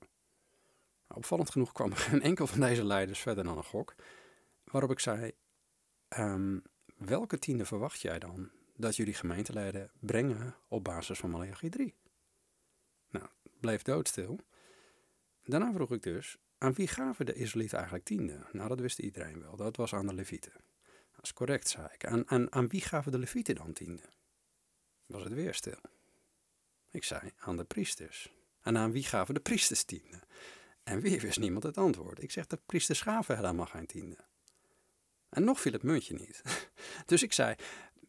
[1.08, 3.96] Nou, opvallend genoeg kwam geen enkel van deze leiders verder dan een gok,
[4.64, 5.32] waarop ik zei:
[6.18, 6.64] um,
[6.98, 11.96] welke tiende verwacht jij dan dat jullie gemeenteleden brengen op basis van Malachi 3?
[13.10, 13.26] Nou,
[13.60, 14.40] bleef doodstil.
[15.44, 18.46] Daarna vroeg ik dus, aan wie gaven de Israëlieten eigenlijk tiende?
[18.52, 19.56] Nou, dat wist iedereen wel.
[19.56, 20.54] Dat was aan de Levieten.
[21.16, 22.06] Dat is correct, zei ik.
[22.06, 24.04] Aan, aan, aan wie gaven de Levieten dan tiende?
[25.06, 25.80] Was het weer stil.
[26.92, 28.32] Ik zei, aan de priesters.
[28.62, 30.20] En aan wie gaven de priesters tiende?
[30.84, 32.24] En weer wist niemand het antwoord.
[32.24, 34.18] Ik zeg, de priesters gaven helemaal geen tiende.
[35.36, 36.42] En nog viel het muntje niet.
[37.06, 37.56] Dus ik zei,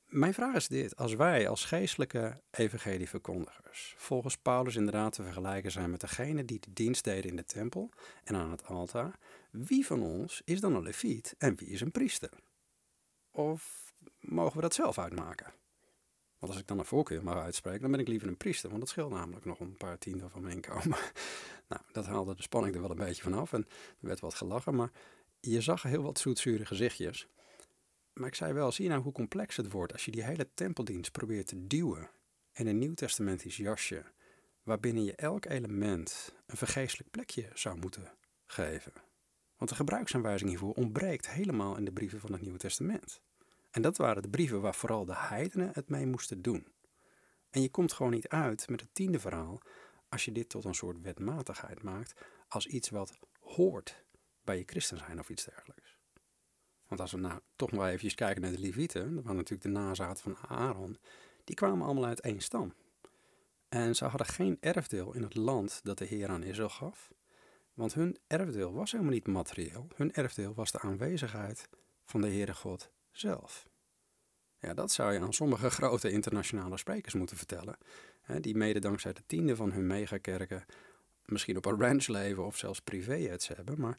[0.06, 0.96] mijn vraag is dit.
[0.96, 6.72] Als wij als geestelijke evangelieverkondigers volgens Paulus inderdaad te vergelijken zijn met degene die de
[6.72, 7.90] dienst deden in de tempel
[8.24, 9.18] en aan het altaar,
[9.50, 12.30] wie van ons is dan een leviet en wie is een priester?
[13.30, 15.52] Of mogen we dat zelf uitmaken?
[16.38, 18.80] Want als ik dan een voorkeur mag uitspreken, dan ben ik liever een priester, want
[18.80, 20.98] dat scheelt namelijk nog een paar tienden van mijn inkomen.
[21.68, 23.66] nou, dat haalde de spanning er wel een beetje vanaf en
[24.00, 24.90] er werd wat gelachen, maar
[25.52, 27.28] je zag heel wat zoetzure gezichtjes.
[28.12, 30.48] Maar ik zei wel, zie je nou hoe complex het wordt als je die hele
[30.54, 32.10] tempeldienst probeert te duwen
[32.52, 34.04] in een nieuwtestamentisch jasje,
[34.62, 38.12] waarbinnen je elk element een vergeestelijk plekje zou moeten
[38.46, 38.92] geven.
[39.56, 43.20] Want de gebruiksaanwijzing hiervoor ontbreekt helemaal in de brieven van het Nieuwe Testament.
[43.70, 46.66] En dat waren de brieven waar vooral de heidenen het mee moesten doen.
[47.50, 49.60] En je komt gewoon niet uit met het tiende verhaal
[50.08, 54.04] als je dit tot een soort wetmatigheid maakt, als iets wat hoort
[54.46, 55.96] bij je christen zijn of iets dergelijks.
[56.88, 59.78] Want als we nou toch nog even kijken naar de Levieten, dat waren natuurlijk de
[59.80, 60.98] nazaten van Aaron,
[61.44, 62.74] die kwamen allemaal uit één stam.
[63.68, 67.12] En ze hadden geen erfdeel in het land dat de Heer aan Israël gaf,
[67.74, 69.88] want hun erfdeel was helemaal niet materieel.
[69.94, 71.68] Hun erfdeel was de aanwezigheid
[72.04, 73.68] van de Heere God zelf.
[74.58, 77.78] Ja, dat zou je aan sommige grote internationale sprekers moeten vertellen,
[78.22, 80.64] hè, die mede dankzij de tiende van hun megakerken
[81.24, 83.98] misschien op een ranch leven of zelfs privé-jets hebben, maar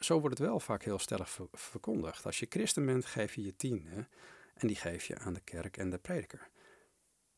[0.00, 2.26] zo wordt het wel vaak heel stellig verkondigd.
[2.26, 4.08] Als je christen bent, geef je je tiende
[4.54, 6.50] en die geef je aan de kerk en de prediker.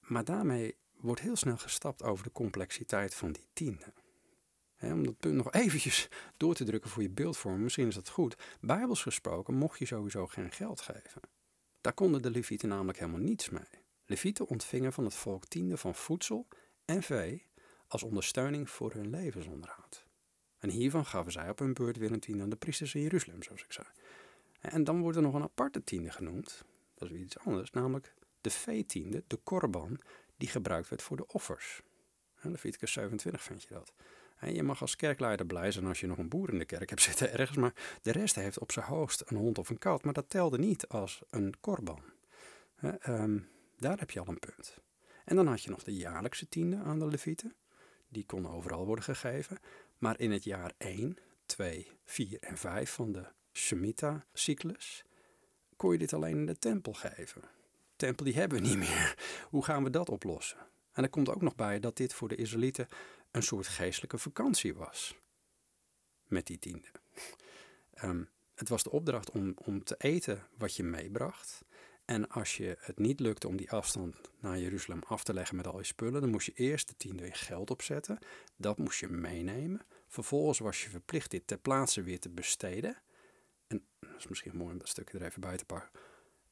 [0.00, 3.92] Maar daarmee wordt heel snel gestapt over de complexiteit van die tiende.
[4.80, 8.36] om dat punt nog eventjes door te drukken voor je beeldvorm, misschien is dat goed.
[8.60, 11.20] Bijbels gesproken mocht je sowieso geen geld geven.
[11.80, 13.82] Daar konden de levieten namelijk helemaal niets mee.
[14.04, 16.48] Levieten ontvingen van het volk tiende van voedsel
[16.84, 17.46] en vee
[17.86, 20.06] als ondersteuning voor hun levensonderhoud.
[20.62, 23.42] En hiervan gaven zij op hun beurt weer een tiende aan de priesters in Jeruzalem,
[23.42, 23.86] zoals ik zei.
[24.60, 26.64] En dan wordt er nog een aparte tiende genoemd.
[26.94, 30.00] Dat is weer iets anders, namelijk de veetiende, de korban,
[30.36, 31.82] die gebruikt werd voor de offers.
[32.40, 33.92] Leviticus 27 vind je dat.
[34.54, 37.02] Je mag als kerkleider blij zijn als je nog een boer in de kerk hebt
[37.10, 40.12] zitten ergens, maar de rest heeft op zijn hoogst een hond of een kat, maar
[40.12, 42.02] dat telde niet als een korban.
[42.80, 43.38] Ehm,
[43.76, 44.78] daar heb je al een punt.
[45.24, 47.54] En dan had je nog de jaarlijkse tiende aan de levieten.
[48.08, 49.58] Die kon overal worden gegeven.
[50.02, 55.04] Maar in het jaar 1, 2, 4 en 5 van de Shemitah-cyclus
[55.76, 57.42] kon je dit alleen in de tempel geven.
[57.96, 59.16] Tempel die hebben we niet meer.
[59.50, 60.58] Hoe gaan we dat oplossen?
[60.92, 62.88] En er komt ook nog bij dat dit voor de Israëlieten
[63.30, 65.16] een soort geestelijke vakantie was.
[66.28, 66.88] Met die tiende.
[68.04, 71.64] Um, het was de opdracht om, om te eten wat je meebracht.
[72.04, 75.66] En als je het niet lukte om die afstand naar Jeruzalem af te leggen met
[75.66, 78.18] al je spullen, dan moest je eerst de tiende in geld opzetten.
[78.56, 79.80] Dat moest je meenemen.
[80.08, 83.02] Vervolgens was je verplicht dit ter plaatse weer te besteden.
[83.66, 85.90] En dat is misschien mooi om dat stukje er even bij te pakken.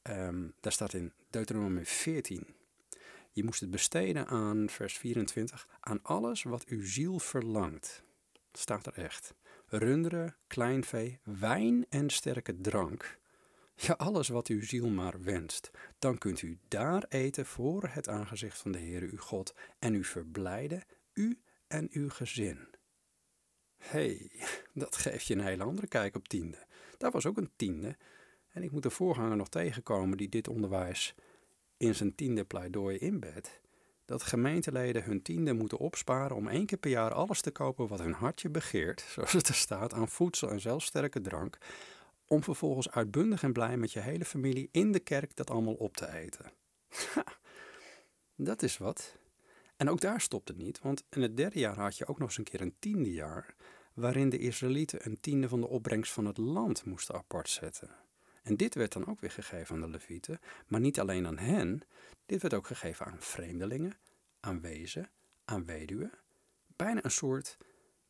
[0.01, 2.55] Ehm, daar staat in Deuteronomie 14.
[3.31, 8.03] Je moest het besteden aan, vers 24, aan alles wat uw ziel verlangt.
[8.51, 9.33] Staat er echt.
[9.65, 13.19] Runderen, kleinvee, wijn en sterke drank.
[13.81, 15.71] Ja, alles wat uw ziel maar wenst.
[15.99, 20.03] Dan kunt u daar eten voor het aangezicht van de Heere uw God en u
[20.03, 22.67] verblijden, u en uw gezin.
[23.77, 24.31] hey,
[24.73, 26.65] dat geeft je een hele andere kijk op tiende.
[26.97, 27.97] Daar was ook een tiende.
[28.51, 31.15] En ik moet de voorganger nog tegenkomen die dit onderwijs
[31.77, 33.59] in zijn tiende pleidooi inbedt.
[34.05, 37.99] Dat gemeenteleden hun tiende moeten opsparen om één keer per jaar alles te kopen wat
[37.99, 41.57] hun hartje begeert, zoals het er staat, aan voedsel en zelfs sterke drank,
[42.31, 45.97] om vervolgens uitbundig en blij met je hele familie in de kerk dat allemaal op
[45.97, 46.51] te eten.
[48.35, 49.17] dat is wat.
[49.75, 52.27] En ook daar stopt het niet, want in het derde jaar had je ook nog
[52.27, 53.55] eens een keer een tiende jaar,
[53.93, 57.89] waarin de Israëlieten een tiende van de opbrengst van het land moesten apart zetten.
[58.43, 61.81] En dit werd dan ook weer gegeven aan de Levieten, maar niet alleen aan hen,
[62.25, 63.97] dit werd ook gegeven aan vreemdelingen,
[64.39, 65.09] aan wezen,
[65.45, 66.11] aan weduwen.
[66.75, 67.57] Bijna een soort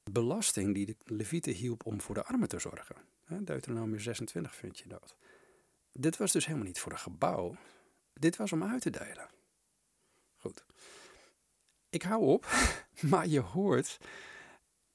[0.03, 2.95] belasting die de Levieten hielp om voor de armen te zorgen.
[3.39, 5.15] Deuteronomie 26 vind je dat.
[5.91, 7.55] Dit was dus helemaal niet voor een gebouw.
[8.13, 9.29] Dit was om uit te delen.
[10.37, 10.65] Goed.
[11.89, 12.45] Ik hou op,
[13.11, 13.97] maar je hoort,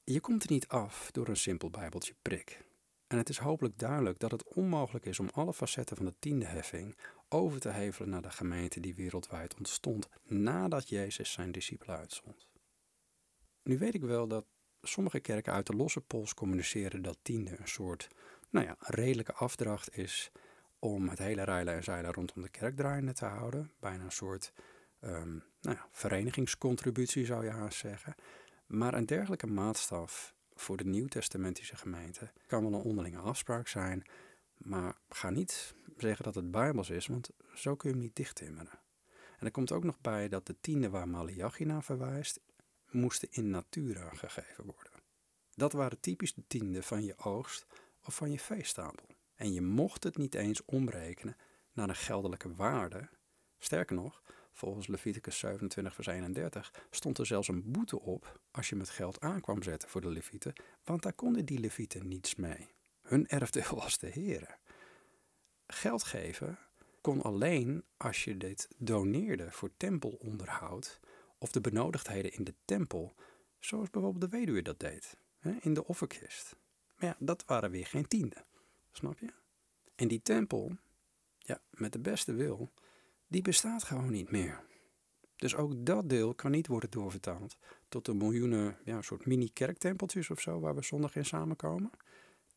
[0.05, 2.65] je komt er niet af door een simpel bijbeltje prik.
[3.07, 6.47] En het is hopelijk duidelijk dat het onmogelijk is om alle facetten van de tiende
[6.47, 12.49] heffing over te hevelen naar de gemeente die wereldwijd ontstond nadat Jezus zijn discipelen uitzond.
[13.63, 14.47] Nu weet ik wel dat
[14.87, 18.09] sommige kerken uit de losse pols communiceren dat tiende een soort,
[18.51, 20.31] nou ja, redelijke afdracht is
[20.79, 23.71] om het hele rijlen en zeilen rondom de kerk draaiende te houden.
[23.81, 24.53] Bijna een soort
[25.01, 28.15] um, nou ja, verenigingscontributie zou je haast zeggen.
[28.67, 34.05] Maar een dergelijke maatstaf voor de Nieuwtestamentische gemeente kan wel een onderlinge afspraak zijn,
[34.57, 38.79] maar ga niet zeggen dat het bijbels is, want zo kun je hem niet dichttimmeren.
[39.39, 42.41] En er komt ook nog bij dat de tiende waar Malachi naar verwijst,
[42.97, 44.93] moesten in natura gegeven worden.
[45.55, 47.67] Dat waren typisch de tiende van je oogst
[48.05, 49.07] of van je veestapel.
[49.35, 51.37] En je mocht het niet eens omrekenen
[51.73, 53.09] naar een geldelijke waarde.
[53.59, 58.77] Sterker nog, volgens Leviticus 27, vers 31 stond er zelfs een boete op als je
[58.77, 60.53] met geld aankwam zetten voor de Levieten,
[60.85, 62.69] want daar konden die Levieten niets mee.
[63.03, 64.57] Hun erfdeel was de Heere.
[65.67, 66.59] Geld geven
[67.01, 71.01] kon alleen als je dit doneerde voor tempelonderhoud
[71.39, 73.15] of de benodigdheden in de tempel,
[73.59, 75.17] zoals bijvoorbeeld de weduwe dat deed,
[75.61, 76.57] in de offerkist.
[76.97, 78.45] Maar ja, dat waren weer geen tienden,
[78.93, 79.33] snap je?
[79.95, 80.77] En die tempel,
[81.39, 82.73] ja, met de beste wil,
[83.27, 84.65] die bestaat gewoon niet meer.
[85.37, 87.57] Dus ook dat deel kan niet worden doorvertaald
[87.89, 91.91] tot de miljoenen, ja, soort mini-kerktempeltjes of zo, waar we zondag in samenkomen.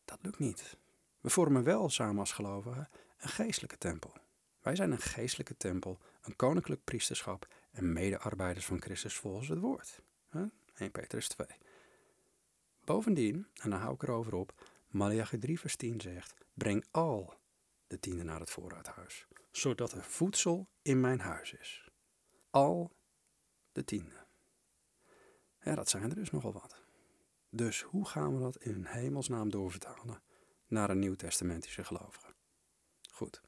[0.04, 0.76] Dat lukt niet.
[1.20, 2.88] We vormen wel samen als gelovigen
[3.18, 4.12] een geestelijke tempel.
[4.60, 10.02] Wij zijn een geestelijke tempel, een koninklijk priesterschap en medearbeiders van Christus volgens het woord.
[10.74, 11.46] 1 Petrus 2.
[12.84, 17.34] Bovendien, en dan hou ik erover op, Malachi 3 vers 10 zegt, breng al
[17.86, 21.90] de tiende naar het voorraadhuis, zodat er voedsel in mijn huis is.
[22.50, 22.92] Al
[23.72, 24.26] de tiende.
[25.62, 26.82] Ja, dat zijn er dus nogal wat.
[27.50, 30.22] Dus hoe gaan we dat in hemelsnaam doorvertalen
[30.66, 32.34] naar een nieuwtestamentische gelovige?
[33.10, 33.40] Goed,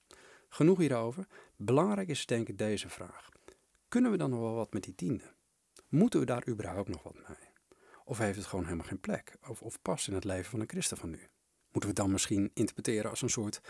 [0.49, 1.27] genoeg hierover.
[1.57, 3.32] Belangrijk is denk ik deze vraag.
[3.93, 5.35] Kunnen we dan nog wel wat met die tiende?
[5.89, 7.49] Moeten we daar überhaupt nog wat mee?
[8.05, 9.37] Of heeft het gewoon helemaal geen plek?
[9.49, 11.19] Of, of past in het leven van een christen van nu?
[11.63, 13.61] Moeten we het dan misschien interpreteren als een soort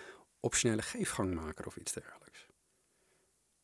[0.40, 2.46] optionele geefgangmaker of iets dergelijks?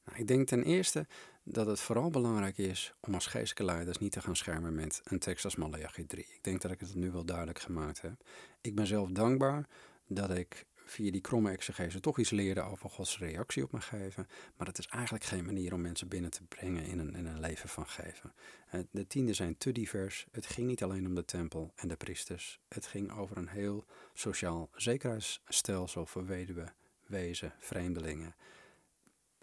[0.04, 1.06] Nou, ik denk ten eerste
[1.42, 5.18] dat het vooral belangrijk is om als geestelijke leiders niet te gaan schermen met een
[5.18, 6.24] tekst als Malachi 3.
[6.24, 8.28] Ik denk dat ik het nu wel duidelijk gemaakt heb.
[8.60, 9.68] Ik ben zelf dankbaar
[10.06, 14.26] dat ik via die kromme exegese toch iets leerde over Gods reactie op me geven.
[14.56, 17.40] Maar het is eigenlijk geen manier om mensen binnen te brengen in een, in een
[17.40, 18.32] leven van geven.
[18.70, 20.26] Eh, de tienden zijn te divers.
[20.30, 22.60] Het ging niet alleen om de tempel en de priesters.
[22.68, 23.84] Het ging over een heel
[24.14, 26.74] sociaal zekerheidsstelsel voor weduwen,
[27.06, 28.34] wezen, vreemdelingen.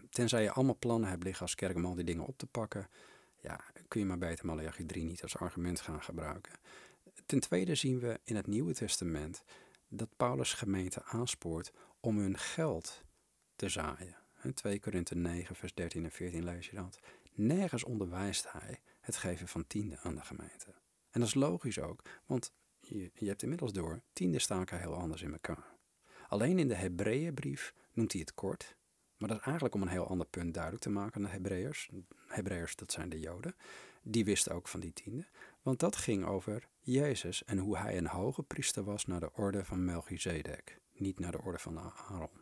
[0.10, 2.90] Tenzij je allemaal plannen hebt liggen als kerk om al die dingen op te pakken,
[3.42, 6.54] ja, kun je maar beter Malachi 3 niet als argument gaan gebruiken.
[7.26, 9.44] Ten tweede zien we in het Nieuwe Testament
[9.98, 13.04] dat Paulus gemeente aanspoort om hun geld
[13.56, 14.16] te zaaien.
[14.54, 17.00] 2 Korinthe 9, vers 13 en 14 lees je dat.
[17.34, 20.74] Nergens onderwijst hij het geven van tiende aan de gemeente.
[21.10, 25.22] En dat is logisch ook, want je, je hebt inmiddels door, tiende staken heel anders
[25.22, 25.76] in elkaar.
[26.28, 28.78] Alleen in de Hebreeënbrief noemt hij het kort,
[29.18, 31.90] Maar dat is eigenlijk om een heel ander punt duidelijk te maken aan de Hebreërs.
[32.28, 33.56] Hebreërs, dat zijn de Joden.
[34.02, 35.28] Die wisten ook van die tiende.
[35.62, 39.66] Want dat ging over Jezus en hoe hij een hoge priester was naar de orde
[39.66, 40.80] van Melchizedek.
[40.94, 42.42] Niet naar de orde van Aaron.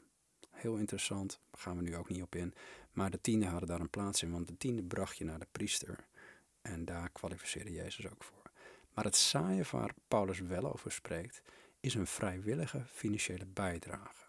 [0.50, 2.54] Heel interessant, daar gaan we nu ook niet op in.
[2.92, 5.48] Maar de tiende hadden daar een plaats in, want de tiende bracht je naar de
[5.52, 6.08] priester.
[6.62, 8.52] En daar kwalificeerde Jezus ook voor.
[8.94, 11.42] Maar het saaie waar Paulus wel over spreekt,
[11.80, 14.26] is een vrijwillige financiële bijdrage.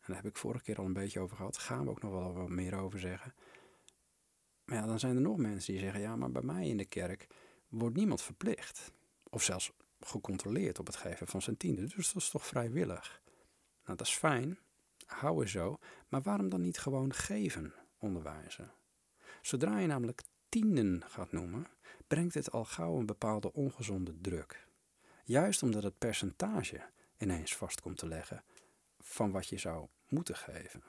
[0.00, 1.58] En daar heb ik vorige keer al een beetje over gehad.
[1.58, 3.34] Gaan we ook nog wel wat meer over zeggen.
[4.64, 6.84] Maar ja, dan zijn er nog mensen die zeggen: ja, maar bij mij in de
[6.84, 7.26] kerk
[7.68, 8.92] wordt niemand verplicht.
[9.30, 11.86] Of zelfs gecontroleerd op het geven van zijn tiende.
[11.86, 13.22] Dus dat is toch vrijwillig.
[13.84, 14.58] Nou, dat is fijn.
[15.06, 15.78] Hou er zo.
[16.08, 18.72] Maar waarom dan niet gewoon geven onderwijzen?
[19.42, 21.66] Zodra je namelijk tienden gaat noemen,
[22.06, 24.68] brengt het al gauw een bepaalde ongezonde druk.
[25.24, 26.82] Juist omdat het percentage
[27.18, 28.44] ineens vast komt te leggen
[28.98, 30.82] van wat je zou moeten geven.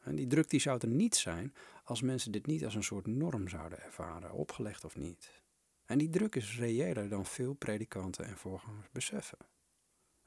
[0.00, 1.54] En die druk die zou er niet zijn
[1.84, 5.42] als mensen dit niet als een soort norm zouden ervaren, opgelegd of niet.
[5.90, 9.38] En die druk is reëler dan veel predikanten en voorgangers beseffen.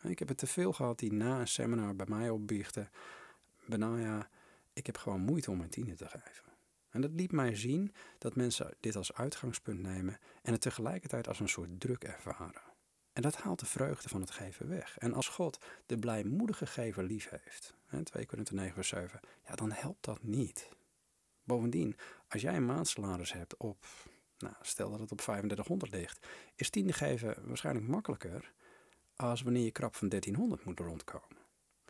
[0.02, 2.90] Ik heb het te veel gehad die na een seminar bij mij opbiechten.
[3.66, 4.30] Benaya,
[4.74, 6.46] ik heb gewoon moeite om mijn tienen te geven.
[6.90, 11.40] En dat liet mij zien dat mensen dit als uitgangspunt nemen en het tegelijkertijd als
[11.40, 12.62] een soort druk ervaren.
[13.14, 14.98] En dat haalt de vreugde van het geven weg.
[14.98, 19.72] En als God de blijmoedige gever lief heeft, 2 Korinther 9 vers 7, ja, dan
[19.72, 20.70] helpt dat niet.
[21.44, 21.96] Bovendien,
[22.28, 23.86] als jij een maandsalaris hebt op,
[24.44, 28.54] nou, stel dat het op 3500 ligt, is tiende geven waarschijnlijk makkelijker
[29.16, 31.38] als wanneer je krap van 1300 moet rondkomen.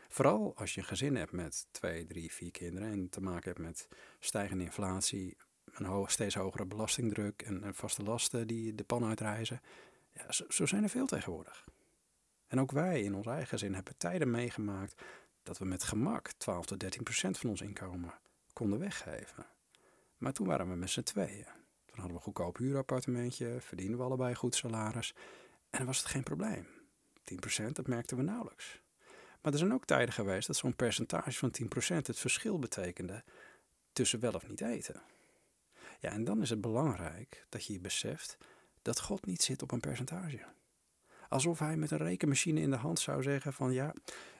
[0.07, 3.63] Vooral als je een gezin hebt met twee, drie, vier kinderen en te maken hebt
[3.63, 3.87] met
[4.19, 5.37] stijgende inflatie,
[5.71, 9.61] een steeds hogere belastingdruk en, vaste lasten die de pan uitreizen.
[10.11, 11.65] Ja, zo, zo, zijn er veel tegenwoordig.
[12.47, 15.01] En ook wij in ons eigen gezin hebben tijden meegemaakt
[15.43, 18.13] dat we met gemak 12 tot 13 procent van ons inkomen
[18.53, 19.45] konden weggeven.
[20.17, 21.62] Maar toen waren we met z'n tweeën.
[21.93, 25.13] Toen hadden we een goedkoop huurappartementje, verdienden we allebei goed salaris
[25.69, 26.67] en dan was het geen probleem.
[27.23, 28.81] 10 procent, dat merkten we nauwelijks.
[29.41, 33.23] Maar er zijn ook tijden geweest dat zo'n percentage van 10% het verschil betekende
[33.91, 35.01] tussen wel of niet eten.
[35.99, 38.37] Ja, en dan is het belangrijk dat je je beseft
[38.81, 40.45] dat God niet zit op een percentage.
[41.29, 43.93] Alsof hij met een rekenmachine in de hand zou zeggen van ja,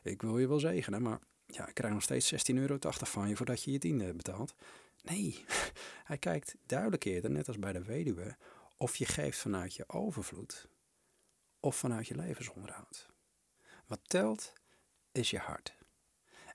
[0.04, 3.36] ik wil je wel zegenen, maar ja, ik krijg nog steeds 16,80 euro van je
[3.36, 4.54] voordat je je tiende betaalt.
[5.04, 5.46] Nee,
[6.10, 8.38] hij kijkt duidelijk eerder, net als bij de weduwe,
[8.78, 10.68] of je geeft vanuit je overvloed
[11.60, 13.10] of vanuit je levensonderhoud.
[13.88, 14.54] Wat telt
[15.12, 15.76] is je hart.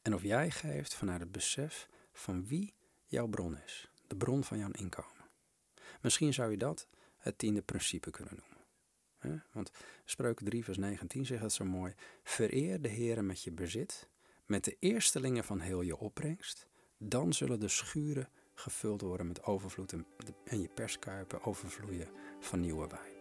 [0.03, 2.75] En of jij geeft vanuit het besef van wie
[3.05, 5.27] jouw bron is, de bron van jouw inkomen.
[6.01, 8.59] Misschien zou je dat het tiende principe kunnen noemen.
[9.53, 9.71] Want
[10.05, 11.95] Spreuken 3 vers 19 zegt het zo mooi.
[12.23, 14.09] Vereer de Heere met je bezit,
[14.47, 16.67] met de eerstelingen van heel je opbrengst.
[16.99, 18.29] Dan zullen de schuren
[18.59, 19.95] gevuld worden met overvloed
[20.45, 22.09] en je perskuipen overvloeien
[22.41, 23.13] van nieuwe wijn.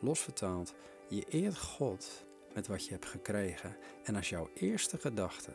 [0.00, 0.74] Los vertaald,
[1.08, 2.24] je eert God
[2.54, 3.76] met wat je hebt gekregen.
[4.04, 5.52] En als jouw eerste gedachte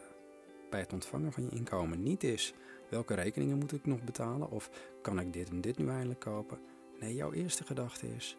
[0.70, 2.54] bij het ontvangen van je inkomen niet is
[2.90, 4.70] welke rekeningen moet ik nog betalen of
[5.02, 6.60] kan ik dit en dit nu eindelijk kopen.
[7.00, 8.38] Nee, jouw eerste gedachte is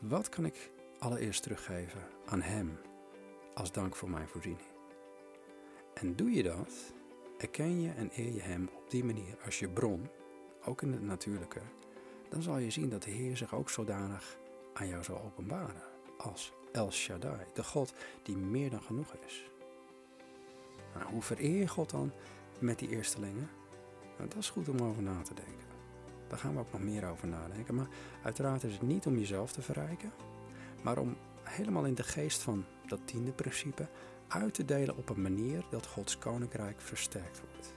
[0.00, 2.78] wat kan ik allereerst teruggeven aan Hem
[3.54, 4.68] als dank voor mijn voorziening.
[5.94, 6.94] En doe je dat,
[7.38, 10.08] erken je en eer je Hem op die manier als je bron,
[10.64, 11.60] ook in het natuurlijke,
[12.28, 14.38] dan zal je zien dat de Heer zich ook zodanig
[14.74, 15.82] aan jou zal openbaren
[16.18, 19.50] als El Shaddai, de God die meer dan genoeg is.
[20.94, 22.12] Nou, hoe vereer je God dan
[22.58, 23.50] met die eerstelingen?
[24.16, 25.66] Nou, dat is goed om over na te denken.
[26.28, 27.74] Daar gaan we ook nog meer over nadenken.
[27.74, 27.88] Maar
[28.22, 30.12] uiteraard is het niet om jezelf te verrijken,
[30.82, 33.88] maar om helemaal in de geest van dat tiende principe
[34.34, 37.74] uit te delen op een manier dat Gods koninkrijk versterkt wordt.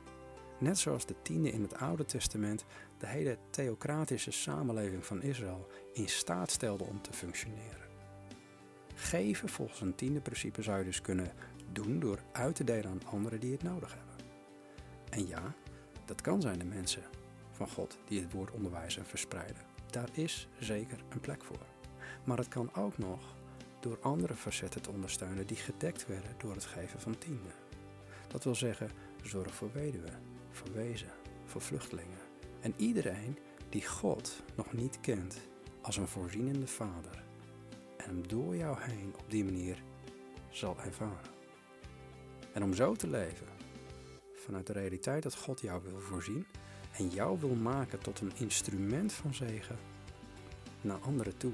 [0.60, 2.66] Net zoals de tiende in het Oude Testament
[2.98, 7.86] de hele theocratische samenleving van Israël in staat stelde om te functioneren.
[8.96, 11.32] Geven volgens een tiende principe zou je dus kunnen
[11.72, 14.26] doen door uit te delen aan anderen die het nodig hebben.
[15.10, 15.54] En ja,
[16.06, 17.04] dat kan zijn de mensen
[17.52, 19.62] van God die het woord onderwijzen en verspreiden.
[19.92, 21.66] Daar is zeker een plek voor.
[22.24, 23.36] Maar het kan ook nog
[23.88, 27.54] door andere facetten te ondersteunen die gedekt werden door het geven van tienden.
[28.28, 28.92] Dat wil zeggen,
[29.24, 30.22] zorg voor weduwen,
[30.52, 31.12] voor wezen,
[31.46, 32.20] voor vluchtelingen
[32.60, 33.38] en iedereen
[33.70, 35.38] die God nog niet kent
[35.82, 37.24] als een voorzienende vader
[37.98, 39.84] hem door jou heen op die manier
[40.50, 41.36] zal ervaren.
[42.54, 43.48] En om zo te leven,
[44.36, 46.46] vanuit de realiteit dat God jou wil voorzien
[46.98, 49.78] en jou wil maken tot een instrument van zegen
[50.82, 51.52] naar anderen toe.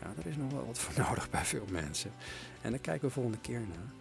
[0.00, 2.12] Ja, daar is nog wel wat voor nodig bij veel mensen.
[2.62, 3.92] En daar kijken we volgende keer naar.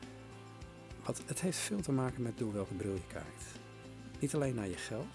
[1.03, 3.43] Want het heeft veel te maken met door welke bril je kijkt.
[4.19, 5.07] Niet alleen naar je geld,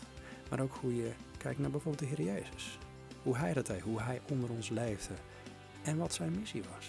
[0.51, 2.79] maar ook hoe je kijkt naar bijvoorbeeld de Heer Jezus.
[3.23, 5.15] Hoe hij dat deed, hoe hij onder ons leefde
[5.83, 6.87] en wat zijn missie was.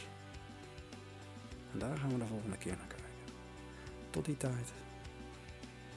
[1.73, 3.05] En daar gaan we de volgende keer naar kijken.
[4.09, 4.73] Tot die tijd,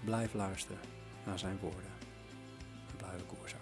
[0.04, 0.78] blijf luisteren
[1.24, 1.90] naar zijn woorden
[2.90, 3.54] en blijf koers.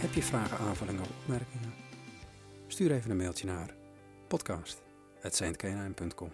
[0.00, 1.72] Heb je vragen, aanvullingen of opmerkingen?
[2.66, 3.74] Stuur even een mailtje naar
[4.28, 6.32] podcast.saintkenijn.com